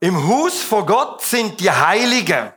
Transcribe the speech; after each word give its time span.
Im 0.00 0.28
Haus 0.28 0.62
vor 0.62 0.86
Gott 0.86 1.22
sind 1.22 1.58
die 1.58 1.70
Heiligen. 1.70 2.52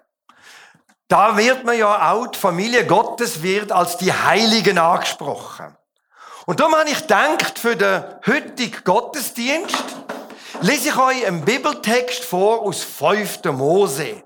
Da 1.07 1.35
wird 1.35 1.63
man 1.63 1.75
ja 1.77 2.11
auch, 2.11 2.27
die 2.27 2.37
Familie 2.37 2.85
Gottes 2.85 3.41
wird 3.41 3.71
als 3.71 3.97
die 3.97 4.13
Heiligen 4.13 4.77
angesprochen. 4.77 5.75
Und 6.45 6.59
darum 6.59 6.75
habe 6.75 6.89
ich 6.89 7.01
gedacht, 7.01 7.57
für 7.57 7.75
den 7.75 8.03
heutigen 8.27 8.83
Gottesdienst 8.83 9.83
lese 10.61 10.89
ich 10.89 10.97
euch 10.97 11.25
einen 11.25 11.43
Bibeltext 11.43 12.23
vor 12.23 12.61
aus 12.61 12.83
5. 12.83 13.43
Mose. 13.45 14.23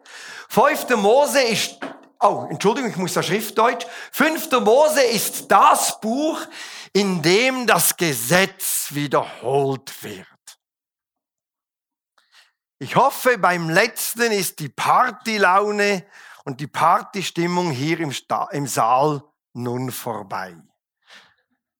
5. 0.49 0.89
Mose 0.97 1.41
ist, 1.41 1.77
oh, 2.19 2.47
Entschuldigung, 2.49 2.89
ich 2.89 2.97
muss 2.97 3.13
da 3.13 3.23
Schriftdeutsch. 3.23 3.85
5. 4.11 4.51
Mose 4.59 5.01
ist 5.01 5.49
das 5.49 6.01
Buch, 6.01 6.39
in 6.91 7.21
dem 7.21 7.65
das 7.65 7.95
Gesetz 7.95 8.87
wiederholt 8.89 9.91
wird. 10.03 10.34
Ich 12.85 12.95
hoffe, 12.95 13.39
beim 13.39 13.71
letzten 13.71 14.31
ist 14.31 14.59
die 14.59 14.69
Partylaune 14.69 16.05
und 16.43 16.61
die 16.61 16.67
Partystimmung 16.67 17.71
hier 17.71 17.99
im, 17.99 18.11
Sta 18.11 18.47
im 18.51 18.67
Saal 18.67 19.23
nun 19.53 19.91
vorbei. 19.91 20.55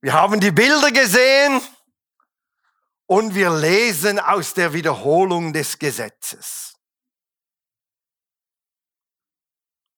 Wir 0.01 0.13
haben 0.13 0.39
die 0.39 0.49
Bilder 0.49 0.91
gesehen 0.91 1.61
und 3.05 3.35
wir 3.35 3.51
lesen 3.51 4.19
aus 4.19 4.55
der 4.55 4.73
Wiederholung 4.73 5.53
des 5.53 5.77
Gesetzes. 5.77 6.75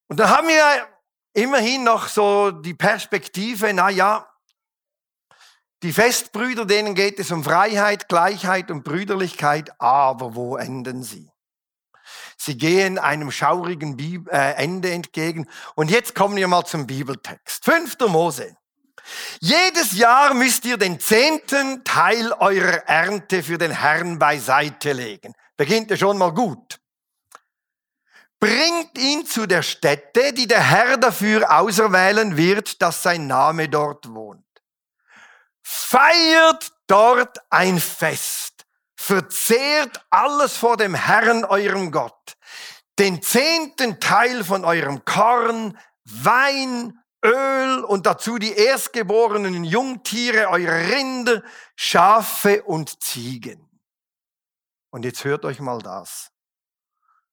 Und 0.10 0.20
da 0.20 0.28
haben 0.28 0.50
wir 0.50 0.90
immerhin 1.32 1.86
noch 1.86 2.10
so 2.10 2.52
die 2.52 2.74
Perspektive, 2.74 3.74
na 3.74 3.90
ja, 3.90 4.27
die 5.84 5.94
Festbrüder, 5.94 6.66
denen 6.66 6.96
geht 6.96 7.20
es 7.20 7.32
um 7.32 7.44
Freiheit, 7.44 8.10
Gleichheit 8.10 8.72
und 8.72 8.84
Brüderlichkeit, 8.84 9.80
aber 9.80 10.36
wo 10.36 10.58
enden 10.58 11.04
sie? 11.04 11.30
Sie 12.38 12.58
gehen 12.58 12.98
einem 12.98 13.32
schaurigen 13.32 13.98
äh, 14.30 14.54
Ende 14.54 14.92
entgegen. 14.92 15.48
Und 15.76 15.92
jetzt 15.92 16.16
kommen 16.16 16.36
wir 16.36 16.48
mal 16.48 16.66
zum 16.66 16.88
Bibeltext. 16.88 17.66
5. 17.66 17.98
Mose. 18.08 18.56
Jedes 19.40 19.98
Jahr 19.98 20.34
müsst 20.34 20.66
ihr 20.66 20.78
den 20.78 21.00
zehnten 21.00 21.84
Teil 21.84 22.32
eurer 22.34 22.84
Ernte 22.88 23.42
für 23.42 23.58
den 23.58 23.72
Herrn 23.72 24.20
beiseite 24.20 24.94
legen. 24.94 25.34
Beginnt 25.56 25.90
ja 25.90 25.98
schon 25.98 26.18
mal 26.18 26.34
gut. 26.34 26.80
Bringt 28.40 28.98
ihn 28.98 29.26
zu 29.26 29.48
der 29.48 29.64
Stätte, 29.64 30.34
die 30.34 30.46
der 30.46 30.62
Herr 30.62 30.98
dafür 30.98 31.58
auserwählen 31.60 32.38
wird, 32.38 32.82
dass 32.82 33.02
sein 33.02 33.26
Name 33.26 33.68
dort 33.68 34.14
wohnt. 34.14 34.47
Feiert 35.90 36.74
dort 36.88 37.38
ein 37.50 37.80
Fest. 37.80 38.66
Verzehrt 39.00 40.06
alles 40.10 40.58
vor 40.58 40.76
dem 40.76 40.94
Herrn, 40.94 41.46
eurem 41.46 41.94
Gott. 41.94 42.36
Den 43.00 43.22
zehnten 43.22 43.98
Teil 44.02 44.44
von 44.44 44.66
eurem 44.66 45.06
Korn, 45.06 45.80
Wein, 46.04 47.00
Öl 47.24 47.86
und 47.86 48.06
dazu 48.06 48.38
die 48.38 48.52
erstgeborenen 48.52 49.64
Jungtiere, 49.64 50.50
eure 50.50 50.90
Rinder, 50.90 51.42
Schafe 51.78 52.64
und 52.64 53.02
Ziegen. 53.02 53.80
Und 54.90 55.06
jetzt 55.06 55.24
hört 55.24 55.46
euch 55.46 55.62
mal 55.62 55.80
das. 55.80 56.34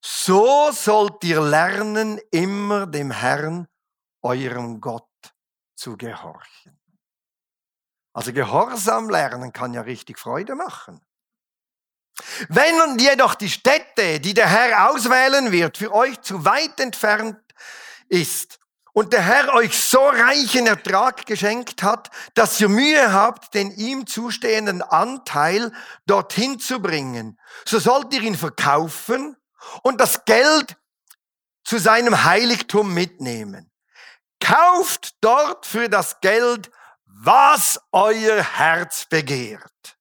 So 0.00 0.70
sollt 0.70 1.24
ihr 1.24 1.40
lernen, 1.40 2.20
immer 2.30 2.86
dem 2.86 3.10
Herrn, 3.10 3.66
eurem 4.22 4.80
Gott, 4.80 5.08
zu 5.74 5.96
gehorchen. 5.96 6.83
Also 8.14 8.32
Gehorsam 8.32 9.10
lernen 9.10 9.52
kann 9.52 9.74
ja 9.74 9.82
richtig 9.82 10.18
Freude 10.18 10.54
machen. 10.54 11.00
Wenn 12.48 12.96
jedoch 12.98 13.34
die 13.34 13.50
Stätte, 13.50 14.20
die 14.20 14.34
der 14.34 14.48
Herr 14.48 14.88
auswählen 14.90 15.50
wird, 15.50 15.78
für 15.78 15.92
euch 15.92 16.20
zu 16.22 16.44
weit 16.44 16.78
entfernt 16.78 17.40
ist 18.08 18.60
und 18.92 19.12
der 19.12 19.22
Herr 19.22 19.52
euch 19.54 19.76
so 19.76 19.98
reichen 19.98 20.68
Ertrag 20.68 21.26
geschenkt 21.26 21.82
hat, 21.82 22.10
dass 22.34 22.60
ihr 22.60 22.68
Mühe 22.68 23.12
habt, 23.12 23.52
den 23.54 23.72
ihm 23.72 24.06
zustehenden 24.06 24.80
Anteil 24.80 25.72
dorthin 26.06 26.60
zu 26.60 26.80
bringen, 26.80 27.40
so 27.64 27.80
sollt 27.80 28.14
ihr 28.14 28.22
ihn 28.22 28.36
verkaufen 28.36 29.36
und 29.82 30.00
das 30.00 30.24
Geld 30.24 30.76
zu 31.64 31.78
seinem 31.78 32.22
Heiligtum 32.22 32.94
mitnehmen. 32.94 33.72
Kauft 34.38 35.16
dort 35.20 35.66
für 35.66 35.88
das 35.88 36.20
Geld 36.20 36.70
was 37.24 37.80
euer 37.92 38.42
Herz 38.42 39.06
begehrt. 39.06 39.96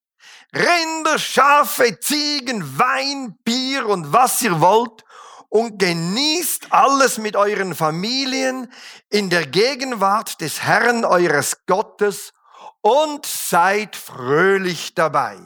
Rinder, 0.54 1.18
Schafe, 1.18 2.00
Ziegen, 2.00 2.78
Wein, 2.78 3.38
Bier 3.44 3.88
und 3.88 4.12
was 4.12 4.42
ihr 4.42 4.60
wollt 4.60 5.04
und 5.50 5.80
genießt 5.80 6.72
alles 6.72 7.18
mit 7.18 7.36
euren 7.36 7.76
Familien 7.76 8.72
in 9.10 9.30
der 9.30 9.48
Gegenwart 9.48 10.42
des 10.42 10.64
Herrn 10.64 11.06
eures 11.06 11.66
Gottes 11.66 12.34
und 12.82 13.26
seid 13.26 13.96
fröhlich 13.96 14.94
dabei. 14.94 15.40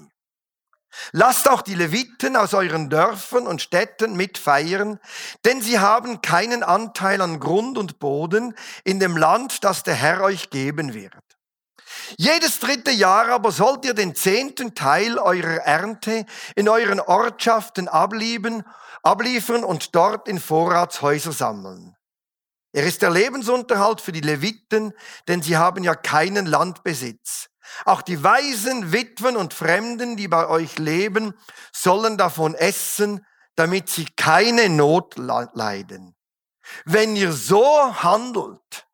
Lasst 1.12 1.48
auch 1.48 1.62
die 1.62 1.76
Leviten 1.76 2.36
aus 2.36 2.56
euren 2.56 2.90
Dörfern 2.90 3.46
und 3.46 3.62
Städten 3.62 4.16
mitfeiern, 4.16 5.00
denn 5.46 5.62
sie 5.62 5.78
haben 5.78 6.22
keinen 6.22 6.64
Anteil 6.64 7.22
an 7.22 7.40
Grund 7.40 7.78
und 7.78 8.00
Boden 8.00 8.56
in 8.84 9.00
dem 9.00 9.16
Land, 9.16 9.64
das 9.64 9.84
der 9.84 9.94
Herr 9.94 10.22
euch 10.22 10.50
geben 10.50 10.96
wird. 10.96 11.27
Jedes 12.18 12.60
dritte 12.60 12.92
Jahr 12.92 13.30
aber 13.30 13.52
sollt 13.52 13.86
ihr 13.86 13.94
den 13.94 14.16
zehnten 14.16 14.76
Teil 14.76 15.18
eurer 15.18 15.58
Ernte 15.64 16.26
in 16.56 16.70
euren 16.70 17.00
Ortschaften 17.00 17.88
ablieben, 17.88 18.64
abliefern 19.04 19.64
und 19.64 19.96
dort 19.96 20.28
in 20.28 20.40
Vorratshäuser 20.40 21.32
sammeln. 21.32 21.96
Er 22.72 22.86
ist 22.86 23.02
der 23.02 23.10
Lebensunterhalt 23.10 24.02
für 24.02 24.12
die 24.12 24.22
Leviten, 24.22 24.94
denn 25.28 25.42
sie 25.42 25.58
haben 25.58 25.84
ja 25.84 25.96
keinen 25.96 26.46
Landbesitz. 26.46 27.50
Auch 27.86 28.02
die 28.02 28.24
Waisen, 28.24 28.92
Witwen 28.92 29.36
und 29.36 29.54
Fremden, 29.54 30.16
die 30.16 30.28
bei 30.28 30.48
euch 30.48 30.78
leben, 30.78 31.34
sollen 31.74 32.18
davon 32.18 32.56
essen, 32.56 33.26
damit 33.56 33.90
sie 33.90 34.06
keine 34.16 34.70
Not 34.70 35.18
leiden. 35.18 36.16
Wenn 36.86 37.16
ihr 37.16 37.34
so 37.34 37.96
handelt, 38.04 38.88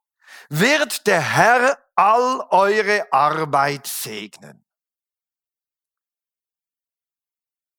wird 0.50 1.08
der 1.08 1.22
Herr 1.22 1.78
all 1.96 2.46
eure 2.50 3.12
Arbeit 3.12 3.88
segnen. 3.88 4.64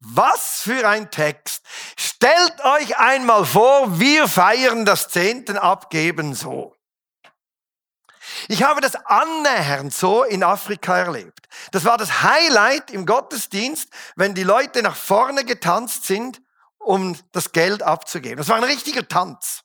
Was 0.00 0.60
für 0.60 0.86
ein 0.86 1.10
Text. 1.10 1.64
Stellt 1.96 2.62
euch 2.62 2.98
einmal 2.98 3.46
vor, 3.46 3.98
wir 3.98 4.28
feiern 4.28 4.84
das 4.84 5.08
Zehnten 5.08 5.56
abgeben 5.56 6.34
so. 6.34 6.76
Ich 8.48 8.62
habe 8.62 8.80
das 8.80 8.96
annähernd 8.96 9.94
so 9.94 10.24
in 10.24 10.42
Afrika 10.42 10.98
erlebt. 10.98 11.48
Das 11.72 11.84
war 11.84 11.96
das 11.96 12.22
Highlight 12.22 12.90
im 12.90 13.06
Gottesdienst, 13.06 13.88
wenn 14.16 14.34
die 14.34 14.42
Leute 14.42 14.82
nach 14.82 14.96
vorne 14.96 15.44
getanzt 15.44 16.04
sind, 16.04 16.42
um 16.78 17.16
das 17.32 17.52
Geld 17.52 17.82
abzugeben. 17.82 18.36
Das 18.36 18.48
war 18.48 18.56
ein 18.56 18.64
richtiger 18.64 19.08
Tanz. 19.08 19.63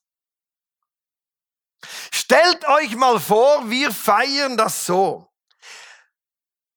Stellt 2.11 2.67
euch 2.67 2.95
mal 2.95 3.19
vor, 3.19 3.69
wir 3.69 3.91
feiern 3.91 4.57
das 4.57 4.85
so. 4.85 5.29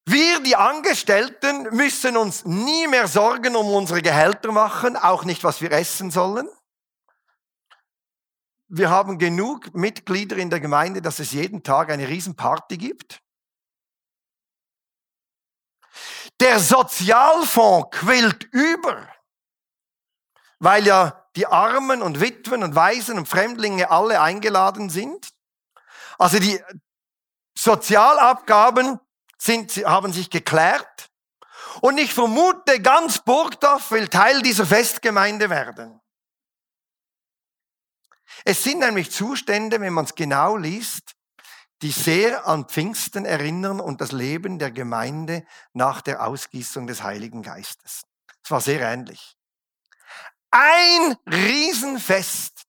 Wir, 0.05 0.41
die 0.41 0.57
Angestellten, 0.57 1.75
müssen 1.75 2.17
uns 2.17 2.45
nie 2.45 2.89
mehr 2.89 3.07
Sorgen 3.07 3.55
um 3.55 3.69
unsere 3.69 4.03
Gehälter 4.03 4.51
machen, 4.51 4.97
auch 4.97 5.25
nicht, 5.25 5.45
was 5.45 5.61
wir 5.61 5.71
essen 5.71 6.11
sollen. 6.11 6.49
Wir 8.67 8.91
haben 8.91 9.19
genug 9.19 9.75
Mitglieder 9.75 10.37
in 10.37 10.51
der 10.51 10.59
Gemeinde, 10.59 11.03
dass 11.03 11.19
es 11.19 11.33
jeden 11.33 11.63
Tag 11.63 11.91
eine 11.91 12.09
Riesenparty 12.09 12.79
gibt. 12.79 13.21
Der 16.41 16.59
Sozialfonds 16.59 17.91
quillt 17.91 18.45
über, 18.45 19.09
weil 20.59 20.87
ja 20.87 21.22
die 21.37 21.47
Armen 21.47 22.03
und 22.03 22.21
Witwen 22.21 22.63
und 22.63 22.75
Waisen 22.75 23.19
und 23.19 23.27
Fremdlinge 23.27 23.91
alle 23.91 24.21
eingeladen 24.21 24.91
sind. 24.91 25.31
Also 26.19 26.39
die 26.39 26.63
Sozialabgaben 27.57 29.01
sind, 29.39 29.73
haben 29.87 30.13
sich 30.13 30.31
geklärt. 30.31 31.11
Und 31.81 31.99
ich 31.99 32.13
vermute, 32.13 32.81
ganz 32.81 33.21
Burgdorf 33.21 33.91
will 33.91 34.09
Teil 34.09 34.43
dieser 34.43 34.67
Festgemeinde 34.67 35.49
werden. 35.49 36.01
Es 38.45 38.63
sind 38.63 38.81
nämlich 38.81 39.11
Zustände, 39.11 39.81
wenn 39.81 39.93
man 39.93 40.05
es 40.05 40.15
genau 40.15 40.57
liest, 40.57 41.15
die 41.83 41.91
sehr 41.91 42.47
an 42.47 42.69
Pfingsten 42.69 43.25
erinnern 43.25 43.81
und 43.81 44.01
das 44.01 44.13
Leben 44.13 44.59
der 44.59 44.71
Gemeinde 44.71 45.45
nach 45.73 46.01
der 46.01 46.27
Ausgießung 46.27 46.87
des 46.87 47.03
Heiligen 47.03 47.43
Geistes. 47.43 48.03
Es 48.45 48.51
war 48.51 48.61
sehr 48.61 48.81
ähnlich. 48.81 49.37
Ein 50.53 51.17
Riesenfest. 51.27 52.67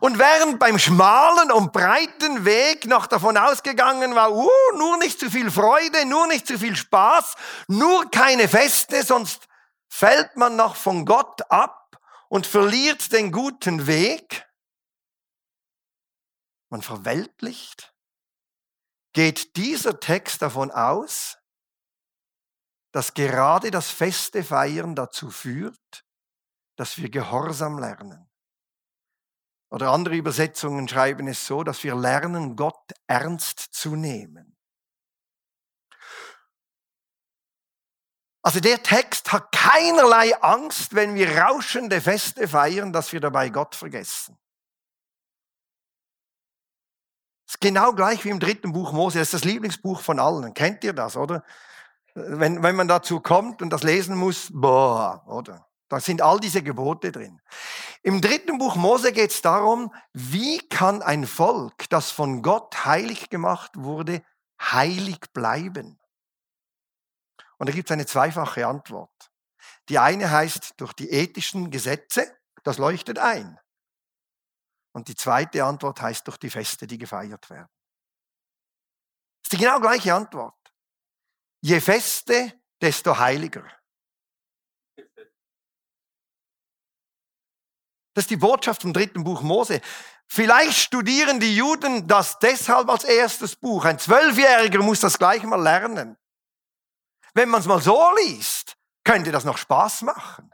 Und 0.00 0.18
während 0.18 0.58
beim 0.58 0.78
schmalen 0.78 1.50
und 1.50 1.72
breiten 1.72 2.44
Weg 2.44 2.86
noch 2.86 3.06
davon 3.06 3.36
ausgegangen 3.36 4.14
war, 4.14 4.32
uh, 4.32 4.50
nur 4.76 4.98
nicht 4.98 5.18
zu 5.18 5.30
viel 5.30 5.50
Freude, 5.50 6.04
nur 6.04 6.26
nicht 6.26 6.46
zu 6.46 6.58
viel 6.58 6.76
Spaß, 6.76 7.34
nur 7.68 8.10
keine 8.10 8.48
Feste, 8.48 9.02
sonst 9.02 9.48
fällt 9.88 10.36
man 10.36 10.56
noch 10.56 10.76
von 10.76 11.06
Gott 11.06 11.40
ab 11.50 11.96
und 12.28 12.46
verliert 12.46 13.12
den 13.12 13.32
guten 13.32 13.86
Weg, 13.86 14.46
man 16.68 16.82
verweltlicht, 16.82 17.94
geht 19.12 19.56
dieser 19.56 20.00
Text 20.00 20.42
davon 20.42 20.70
aus, 20.70 21.38
dass 22.94 23.12
gerade 23.12 23.72
das 23.72 23.90
feste 23.90 24.44
Feiern 24.44 24.94
dazu 24.94 25.28
führt, 25.28 26.04
dass 26.76 26.96
wir 26.96 27.10
Gehorsam 27.10 27.76
lernen. 27.76 28.30
Oder 29.68 29.90
andere 29.90 30.14
Übersetzungen 30.14 30.86
schreiben 30.86 31.26
es 31.26 31.44
so, 31.44 31.64
dass 31.64 31.82
wir 31.82 31.96
lernen, 31.96 32.54
Gott 32.54 32.92
ernst 33.08 33.58
zu 33.58 33.96
nehmen. 33.96 34.56
Also 38.42 38.60
der 38.60 38.80
Text 38.80 39.32
hat 39.32 39.50
keinerlei 39.50 40.40
Angst, 40.40 40.94
wenn 40.94 41.16
wir 41.16 41.36
rauschende 41.36 42.00
Feste 42.00 42.46
feiern, 42.46 42.92
dass 42.92 43.12
wir 43.12 43.18
dabei 43.18 43.48
Gott 43.48 43.74
vergessen. 43.74 44.38
Das 47.46 47.56
ist 47.56 47.60
genau 47.60 47.92
gleich 47.92 48.24
wie 48.24 48.30
im 48.30 48.38
dritten 48.38 48.72
Buch 48.72 48.92
Mose. 48.92 49.18
Das 49.18 49.28
ist 49.28 49.34
das 49.34 49.44
Lieblingsbuch 49.44 50.00
von 50.00 50.20
allen. 50.20 50.54
Kennt 50.54 50.84
ihr 50.84 50.92
das, 50.92 51.16
oder? 51.16 51.42
Wenn, 52.14 52.62
wenn 52.62 52.76
man 52.76 52.88
dazu 52.88 53.20
kommt 53.20 53.60
und 53.60 53.70
das 53.70 53.82
lesen 53.82 54.16
muss, 54.16 54.48
boah, 54.52 55.24
oder? 55.26 55.68
Da 55.88 56.00
sind 56.00 56.22
all 56.22 56.40
diese 56.40 56.62
Gebote 56.62 57.12
drin. 57.12 57.40
Im 58.02 58.20
dritten 58.20 58.58
Buch 58.58 58.76
Mose 58.76 59.12
geht 59.12 59.30
es 59.30 59.42
darum, 59.42 59.92
wie 60.12 60.58
kann 60.68 61.02
ein 61.02 61.26
Volk, 61.26 61.88
das 61.90 62.10
von 62.10 62.42
Gott 62.42 62.84
heilig 62.84 63.30
gemacht 63.30 63.72
wurde, 63.74 64.22
heilig 64.60 65.20
bleiben? 65.32 66.00
Und 67.58 67.68
da 67.68 67.72
gibt 67.72 67.90
es 67.90 67.92
eine 67.92 68.06
zweifache 68.06 68.66
Antwort. 68.66 69.30
Die 69.88 69.98
eine 69.98 70.30
heißt 70.30 70.74
durch 70.78 70.92
die 70.94 71.10
ethischen 71.10 71.70
Gesetze, 71.70 72.34
das 72.62 72.78
leuchtet 72.78 73.18
ein. 73.18 73.58
Und 74.92 75.08
die 75.08 75.16
zweite 75.16 75.64
Antwort 75.64 76.00
heißt 76.00 76.26
durch 76.26 76.38
die 76.38 76.50
Feste, 76.50 76.86
die 76.86 76.98
gefeiert 76.98 77.50
werden. 77.50 77.68
Das 79.42 79.44
ist 79.44 79.52
die 79.52 79.64
genau 79.64 79.80
gleiche 79.80 80.14
Antwort. 80.14 80.54
Je 81.64 81.80
Feste, 81.80 82.60
desto 82.82 83.18
heiliger. 83.18 83.64
Das 88.12 88.24
ist 88.24 88.30
die 88.30 88.36
Botschaft 88.36 88.82
vom 88.82 88.92
dritten 88.92 89.24
Buch 89.24 89.40
Mose. 89.40 89.80
Vielleicht 90.26 90.78
studieren 90.78 91.40
die 91.40 91.56
Juden 91.56 92.06
das 92.06 92.38
deshalb 92.38 92.90
als 92.90 93.04
erstes 93.04 93.56
Buch. 93.56 93.86
Ein 93.86 93.98
Zwölfjähriger 93.98 94.82
muss 94.82 95.00
das 95.00 95.18
gleich 95.18 95.42
mal 95.44 95.60
lernen. 95.60 96.18
Wenn 97.32 97.48
man 97.48 97.62
es 97.62 97.66
mal 97.66 97.80
so 97.80 98.14
liest, 98.16 98.76
könnte 99.02 99.32
das 99.32 99.44
noch 99.44 99.56
Spaß 99.56 100.02
machen. 100.02 100.52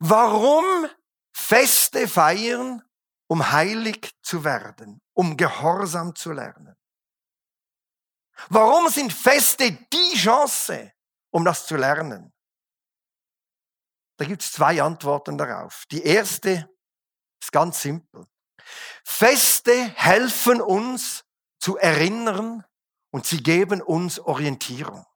Warum 0.00 0.88
Feste 1.32 2.08
feiern, 2.08 2.82
um 3.28 3.52
heilig 3.52 4.12
zu 4.22 4.42
werden, 4.42 5.00
um 5.12 5.36
Gehorsam 5.36 6.16
zu 6.16 6.32
lernen? 6.32 6.79
Warum 8.48 8.88
sind 8.88 9.12
Feste 9.12 9.72
die 9.72 10.14
Chance, 10.16 10.92
um 11.30 11.44
das 11.44 11.66
zu 11.66 11.76
lernen? 11.76 12.32
Da 14.16 14.24
gibt 14.24 14.42
es 14.42 14.52
zwei 14.52 14.82
Antworten 14.82 15.38
darauf. 15.38 15.84
Die 15.90 16.02
erste 16.02 16.68
ist 17.40 17.52
ganz 17.52 17.80
simpel. 17.80 18.26
Feste 19.04 19.72
helfen 19.96 20.60
uns 20.60 21.24
zu 21.58 21.76
erinnern 21.76 22.64
und 23.10 23.26
sie 23.26 23.42
geben 23.42 23.82
uns 23.82 24.18
Orientierung. 24.18 25.06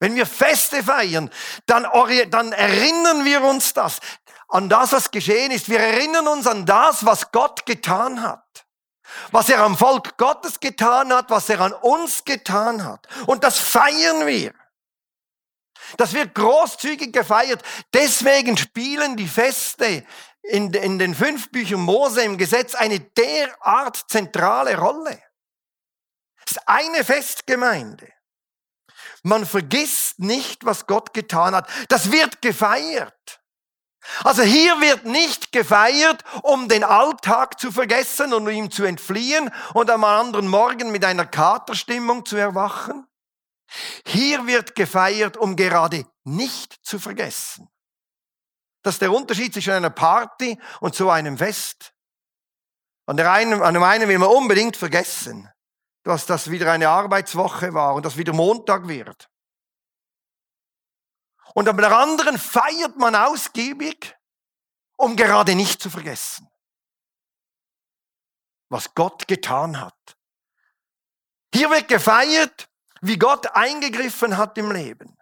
Wenn 0.00 0.16
wir 0.16 0.26
Feste 0.26 0.82
feiern, 0.82 1.30
dann, 1.66 1.86
dann, 2.28 2.52
erinnern 2.52 3.24
wir 3.24 3.42
uns 3.42 3.72
das, 3.72 4.00
an 4.48 4.68
das, 4.68 4.92
was 4.92 5.10
geschehen 5.10 5.50
ist. 5.50 5.68
Wir 5.68 5.80
erinnern 5.80 6.28
uns 6.28 6.46
an 6.46 6.66
das, 6.66 7.06
was 7.06 7.32
Gott 7.32 7.64
getan 7.64 8.20
hat. 8.20 8.63
Was 9.30 9.48
er 9.48 9.60
am 9.60 9.76
Volk 9.76 10.16
Gottes 10.16 10.60
getan 10.60 11.12
hat, 11.12 11.30
was 11.30 11.48
er 11.48 11.60
an 11.60 11.72
uns 11.72 12.24
getan 12.24 12.84
hat. 12.84 13.06
Und 13.26 13.44
das 13.44 13.58
feiern 13.58 14.26
wir. 14.26 14.54
Das 15.96 16.14
wird 16.14 16.34
großzügig 16.34 17.12
gefeiert. 17.12 17.62
Deswegen 17.92 18.56
spielen 18.56 19.16
die 19.16 19.28
Feste 19.28 20.04
in, 20.42 20.72
in 20.72 20.98
den 20.98 21.14
fünf 21.14 21.50
Büchern 21.50 21.80
Mose 21.80 22.22
im 22.22 22.38
Gesetz 22.38 22.74
eine 22.74 23.00
derart 23.00 24.04
zentrale 24.08 24.78
Rolle. 24.78 25.22
Es 26.46 26.52
ist 26.52 26.68
eine 26.68 27.04
Festgemeinde. 27.04 28.12
Man 29.22 29.46
vergisst 29.46 30.18
nicht, 30.18 30.66
was 30.66 30.86
Gott 30.86 31.14
getan 31.14 31.54
hat. 31.54 31.68
Das 31.88 32.12
wird 32.12 32.42
gefeiert. 32.42 33.40
Also 34.22 34.42
hier 34.42 34.80
wird 34.80 35.04
nicht 35.04 35.52
gefeiert, 35.52 36.22
um 36.42 36.68
den 36.68 36.84
Alltag 36.84 37.58
zu 37.58 37.72
vergessen 37.72 38.32
und 38.34 38.48
ihm 38.48 38.70
zu 38.70 38.84
entfliehen 38.84 39.50
und 39.72 39.90
am 39.90 40.04
anderen 40.04 40.48
Morgen 40.48 40.92
mit 40.92 41.04
einer 41.04 41.26
Katerstimmung 41.26 42.24
zu 42.26 42.36
erwachen, 42.36 43.06
hier 44.06 44.46
wird 44.46 44.74
gefeiert, 44.74 45.36
um 45.36 45.56
gerade 45.56 46.06
nicht 46.24 46.74
zu 46.84 46.98
vergessen. 46.98 47.68
Das 48.82 48.96
ist 48.96 49.02
der 49.02 49.12
Unterschied 49.12 49.52
zwischen 49.52 49.72
einer 49.72 49.90
Party 49.90 50.58
und 50.80 50.94
so 50.94 51.10
einem 51.10 51.38
Fest. 51.38 51.92
An, 53.06 53.16
der 53.16 53.32
einen, 53.32 53.62
an 53.62 53.74
dem 53.74 53.82
einen 53.82 54.08
will 54.08 54.18
man 54.18 54.28
unbedingt 54.28 54.76
vergessen, 54.76 55.50
dass 56.04 56.26
das 56.26 56.50
wieder 56.50 56.70
eine 56.70 56.88
Arbeitswoche 56.88 57.72
war 57.72 57.94
und 57.94 58.04
dass 58.04 58.16
wieder 58.16 58.32
Montag 58.32 58.86
wird. 58.86 59.28
Und 61.54 61.66
der 61.66 61.96
anderen 61.96 62.36
feiert 62.36 62.96
man 62.96 63.14
ausgiebig, 63.14 64.16
um 64.96 65.16
gerade 65.16 65.54
nicht 65.54 65.80
zu 65.80 65.88
vergessen, 65.88 66.50
was 68.68 68.92
Gott 68.94 69.28
getan 69.28 69.80
hat. 69.80 70.18
Hier 71.54 71.70
wird 71.70 71.86
gefeiert, 71.86 72.68
wie 73.02 73.16
Gott 73.16 73.46
eingegriffen 73.54 74.36
hat 74.36 74.58
im 74.58 74.72
Leben. 74.72 75.16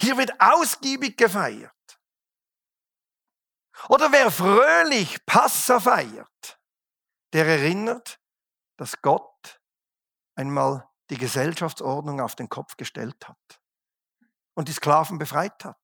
Hier 0.00 0.18
wird 0.18 0.38
ausgiebig 0.38 1.16
gefeiert. 1.16 1.72
Oder 3.88 4.12
wer 4.12 4.30
fröhlich 4.30 5.24
Passa 5.24 5.80
feiert, 5.80 6.60
der 7.32 7.46
erinnert, 7.46 8.20
dass 8.76 9.00
Gott 9.00 9.62
einmal 10.34 10.86
die 11.08 11.16
Gesellschaftsordnung 11.16 12.20
auf 12.20 12.34
den 12.34 12.50
Kopf 12.50 12.76
gestellt 12.76 13.26
hat 13.26 13.60
und 14.56 14.68
die 14.68 14.72
Sklaven 14.72 15.18
befreit 15.18 15.64
hat. 15.64 15.78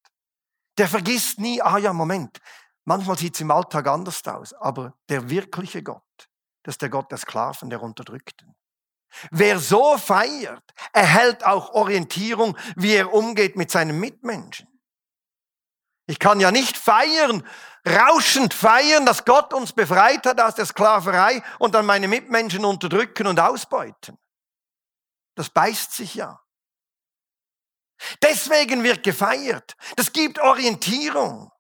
Der 0.79 0.88
vergisst 0.88 1.38
nie, 1.38 1.62
ah 1.62 1.79
ja, 1.79 1.93
Moment, 1.93 2.38
manchmal 2.85 3.19
sieht 3.19 3.35
es 3.35 3.41
im 3.41 3.50
Alltag 3.50 3.87
anders 3.87 4.26
aus, 4.26 4.52
aber 4.55 4.95
der 5.09 5.31
wirkliche 5.31 5.83
Gott, 5.83 6.02
das 6.64 6.75
ist 6.75 6.83
der 6.83 6.88
Gott 6.88 7.11
der 7.11 7.19
Sklaven, 7.19 7.71
der 7.71 7.83
Unterdrückten. 7.83 8.57
Wer 9.31 9.59
so 9.59 9.99
feiert, 9.99 10.64
erhält 10.95 11.45
auch 11.45 11.75
Orientierung, 11.75 12.57
wie 12.76 12.95
er 12.95 13.12
umgeht 13.12 13.57
mit 13.57 13.71
seinen 13.71 14.00
Mitmenschen. 14.00 14.67
Ich 16.07 16.19
kann 16.19 16.41
ja 16.41 16.50
nicht 16.50 16.76
feiern, 16.76 17.47
rauschend 17.87 18.55
feiern, 18.55 19.05
dass 19.05 19.25
Gott 19.25 19.52
uns 19.52 19.73
befreit 19.73 20.26
hat 20.26 20.41
aus 20.41 20.55
der 20.55 20.67
Sklaverei 20.67 21.43
und 21.59 21.75
dann 21.75 21.87
meine 21.87 22.09
Mitmenschen 22.09 22.64
unterdrücken 22.64 23.26
und 23.26 23.38
ausbeuten. 23.38 24.19
Das 25.35 25.50
beißt 25.50 25.93
sich 25.93 26.14
ja. 26.14 26.42
Deswegen 28.23 28.83
wird 28.83 29.03
gefeiert. 29.03 29.77
Das 29.97 30.13
gibt 30.13 30.39
Orientierung. 30.41 31.51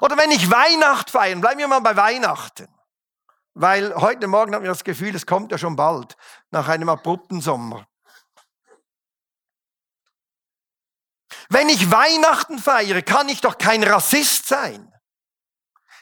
Oder 0.00 0.16
wenn 0.18 0.30
ich 0.30 0.50
Weihnacht 0.50 1.10
feiern, 1.10 1.40
bleiben 1.40 1.58
wir 1.58 1.68
mal 1.68 1.80
bei 1.80 1.96
Weihnachten. 1.96 2.68
Weil 3.54 3.94
heute 3.94 4.26
Morgen 4.26 4.54
haben 4.54 4.62
wir 4.62 4.70
das 4.70 4.84
Gefühl, 4.84 5.14
es 5.14 5.24
kommt 5.24 5.50
ja 5.50 5.58
schon 5.58 5.76
bald, 5.76 6.16
nach 6.50 6.68
einem 6.68 6.88
abrupten 6.88 7.40
Sommer. 7.40 7.86
Wenn 11.48 11.68
ich 11.68 11.90
Weihnachten 11.90 12.58
feiere, 12.58 13.02
kann 13.02 13.28
ich 13.28 13.40
doch 13.40 13.56
kein 13.56 13.82
Rassist 13.82 14.46
sein. 14.46 14.92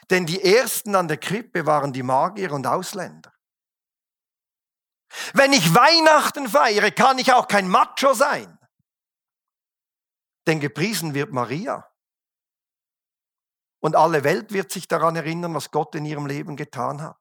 Denn 0.09 0.25
die 0.25 0.43
Ersten 0.43 0.95
an 0.95 1.07
der 1.07 1.17
Krippe 1.17 1.65
waren 1.65 1.93
die 1.93 2.03
Magier 2.03 2.51
und 2.51 2.67
Ausländer. 2.67 3.31
Wenn 5.33 5.53
ich 5.53 5.73
Weihnachten 5.73 6.49
feiere, 6.49 6.91
kann 6.91 7.19
ich 7.19 7.31
auch 7.31 7.47
kein 7.47 7.67
Macho 7.67 8.13
sein. 8.13 8.57
Denn 10.47 10.59
gepriesen 10.59 11.13
wird 11.13 11.31
Maria. 11.31 11.91
Und 13.79 13.95
alle 13.95 14.23
Welt 14.23 14.51
wird 14.51 14.71
sich 14.71 14.87
daran 14.87 15.15
erinnern, 15.15 15.53
was 15.53 15.71
Gott 15.71 15.95
in 15.95 16.05
ihrem 16.05 16.25
Leben 16.25 16.55
getan 16.55 17.01
hat. 17.01 17.17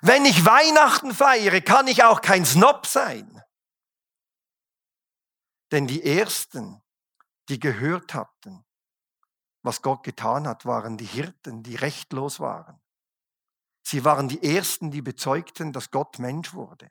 Wenn 0.00 0.24
ich 0.24 0.44
Weihnachten 0.44 1.12
feiere, 1.12 1.60
kann 1.60 1.86
ich 1.86 2.02
auch 2.04 2.20
kein 2.20 2.44
Snob 2.44 2.86
sein. 2.86 3.42
Denn 5.72 5.86
die 5.86 6.04
Ersten, 6.04 6.82
die 7.48 7.58
gehört 7.58 8.14
hatten, 8.14 8.64
was 9.62 9.82
Gott 9.82 10.02
getan 10.04 10.46
hat, 10.46 10.64
waren 10.64 10.96
die 10.96 11.06
Hirten, 11.06 11.62
die 11.62 11.74
rechtlos 11.74 12.40
waren. 12.40 12.80
Sie 13.82 14.04
waren 14.04 14.28
die 14.28 14.42
Ersten, 14.42 14.90
die 14.90 15.02
bezeugten, 15.02 15.72
dass 15.72 15.90
Gott 15.90 16.18
Mensch 16.18 16.54
wurde. 16.54 16.90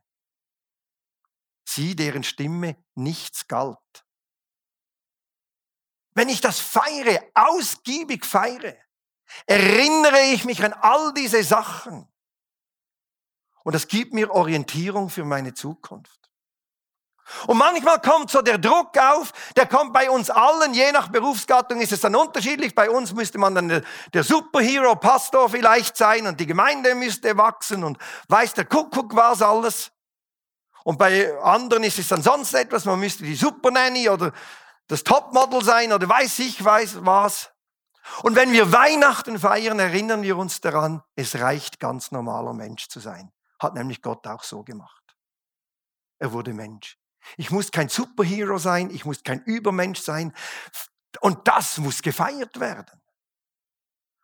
Sie, 1.65 1.95
deren 1.95 2.23
Stimme 2.23 2.77
nichts 2.93 3.47
galt. 3.47 3.77
Wenn 6.13 6.29
ich 6.29 6.39
das 6.39 6.59
feiere, 6.59 7.19
ausgiebig 7.33 8.25
feiere, 8.25 8.75
erinnere 9.45 10.21
ich 10.33 10.45
mich 10.45 10.63
an 10.63 10.73
all 10.73 11.13
diese 11.13 11.43
Sachen. 11.43 12.07
Und 13.63 13.73
das 13.73 13.87
gibt 13.87 14.13
mir 14.13 14.31
Orientierung 14.31 15.09
für 15.09 15.25
meine 15.25 15.53
Zukunft. 15.53 16.25
Und 17.47 17.57
manchmal 17.57 17.99
kommt 17.99 18.29
so 18.29 18.43
der 18.43 18.59
Druck 18.59 18.95
auf, 18.97 19.33
der 19.55 19.65
kommt 19.65 19.93
bei 19.93 20.09
uns 20.09 20.29
allen, 20.29 20.75
je 20.75 20.91
nach 20.91 21.07
Berufsgattung 21.07 21.81
ist 21.81 21.91
es 21.91 22.01
dann 22.01 22.15
unterschiedlich. 22.15 22.75
Bei 22.75 22.89
uns 22.89 23.13
müsste 23.13 23.39
man 23.39 23.55
dann 23.55 23.83
der, 24.13 24.23
Superhero-Pastor 24.23 25.49
vielleicht 25.49 25.97
sein 25.97 26.27
und 26.27 26.39
die 26.39 26.45
Gemeinde 26.45 26.93
müsste 26.93 27.35
wachsen 27.35 27.83
und 27.83 27.97
weiß 28.27 28.53
der 28.53 28.65
Kuckuck 28.65 29.15
was 29.15 29.41
alles. 29.41 29.91
Und 30.85 30.99
bei 30.99 31.35
anderen 31.41 31.83
ist 31.83 31.97
es 31.97 32.09
dann 32.09 32.21
sonst 32.21 32.53
etwas, 32.53 32.85
man 32.85 32.99
müsste 32.99 33.23
die 33.23 33.33
Supernanny 33.33 34.07
oder 34.07 34.31
das 34.85 35.03
Topmodel 35.03 35.63
sein 35.63 35.91
oder 35.91 36.07
weiß 36.07 36.37
ich 36.39 36.63
weiß 36.63 37.03
was. 37.03 37.51
Und 38.21 38.35
wenn 38.35 38.51
wir 38.51 38.71
Weihnachten 38.71 39.39
feiern, 39.39 39.79
erinnern 39.79 40.21
wir 40.21 40.37
uns 40.37 40.61
daran, 40.61 41.01
es 41.15 41.39
reicht 41.39 41.79
ganz 41.79 42.11
normaler 42.11 42.53
Mensch 42.53 42.87
zu 42.87 42.99
sein. 42.99 43.31
Hat 43.59 43.73
nämlich 43.73 44.03
Gott 44.03 44.27
auch 44.27 44.43
so 44.43 44.63
gemacht. 44.63 45.01
Er 46.19 46.31
wurde 46.33 46.53
Mensch. 46.53 46.99
Ich 47.35 47.49
muss 47.49 47.71
kein 47.71 47.89
Superhero 47.89 48.59
sein, 48.59 48.91
ich 48.91 49.05
muss 49.05 49.23
kein 49.23 49.41
Übermensch 49.41 50.01
sein. 50.01 50.35
Und 51.19 51.47
das 51.47 51.79
muss 51.79 52.03
gefeiert 52.03 52.59
werden. 52.59 53.01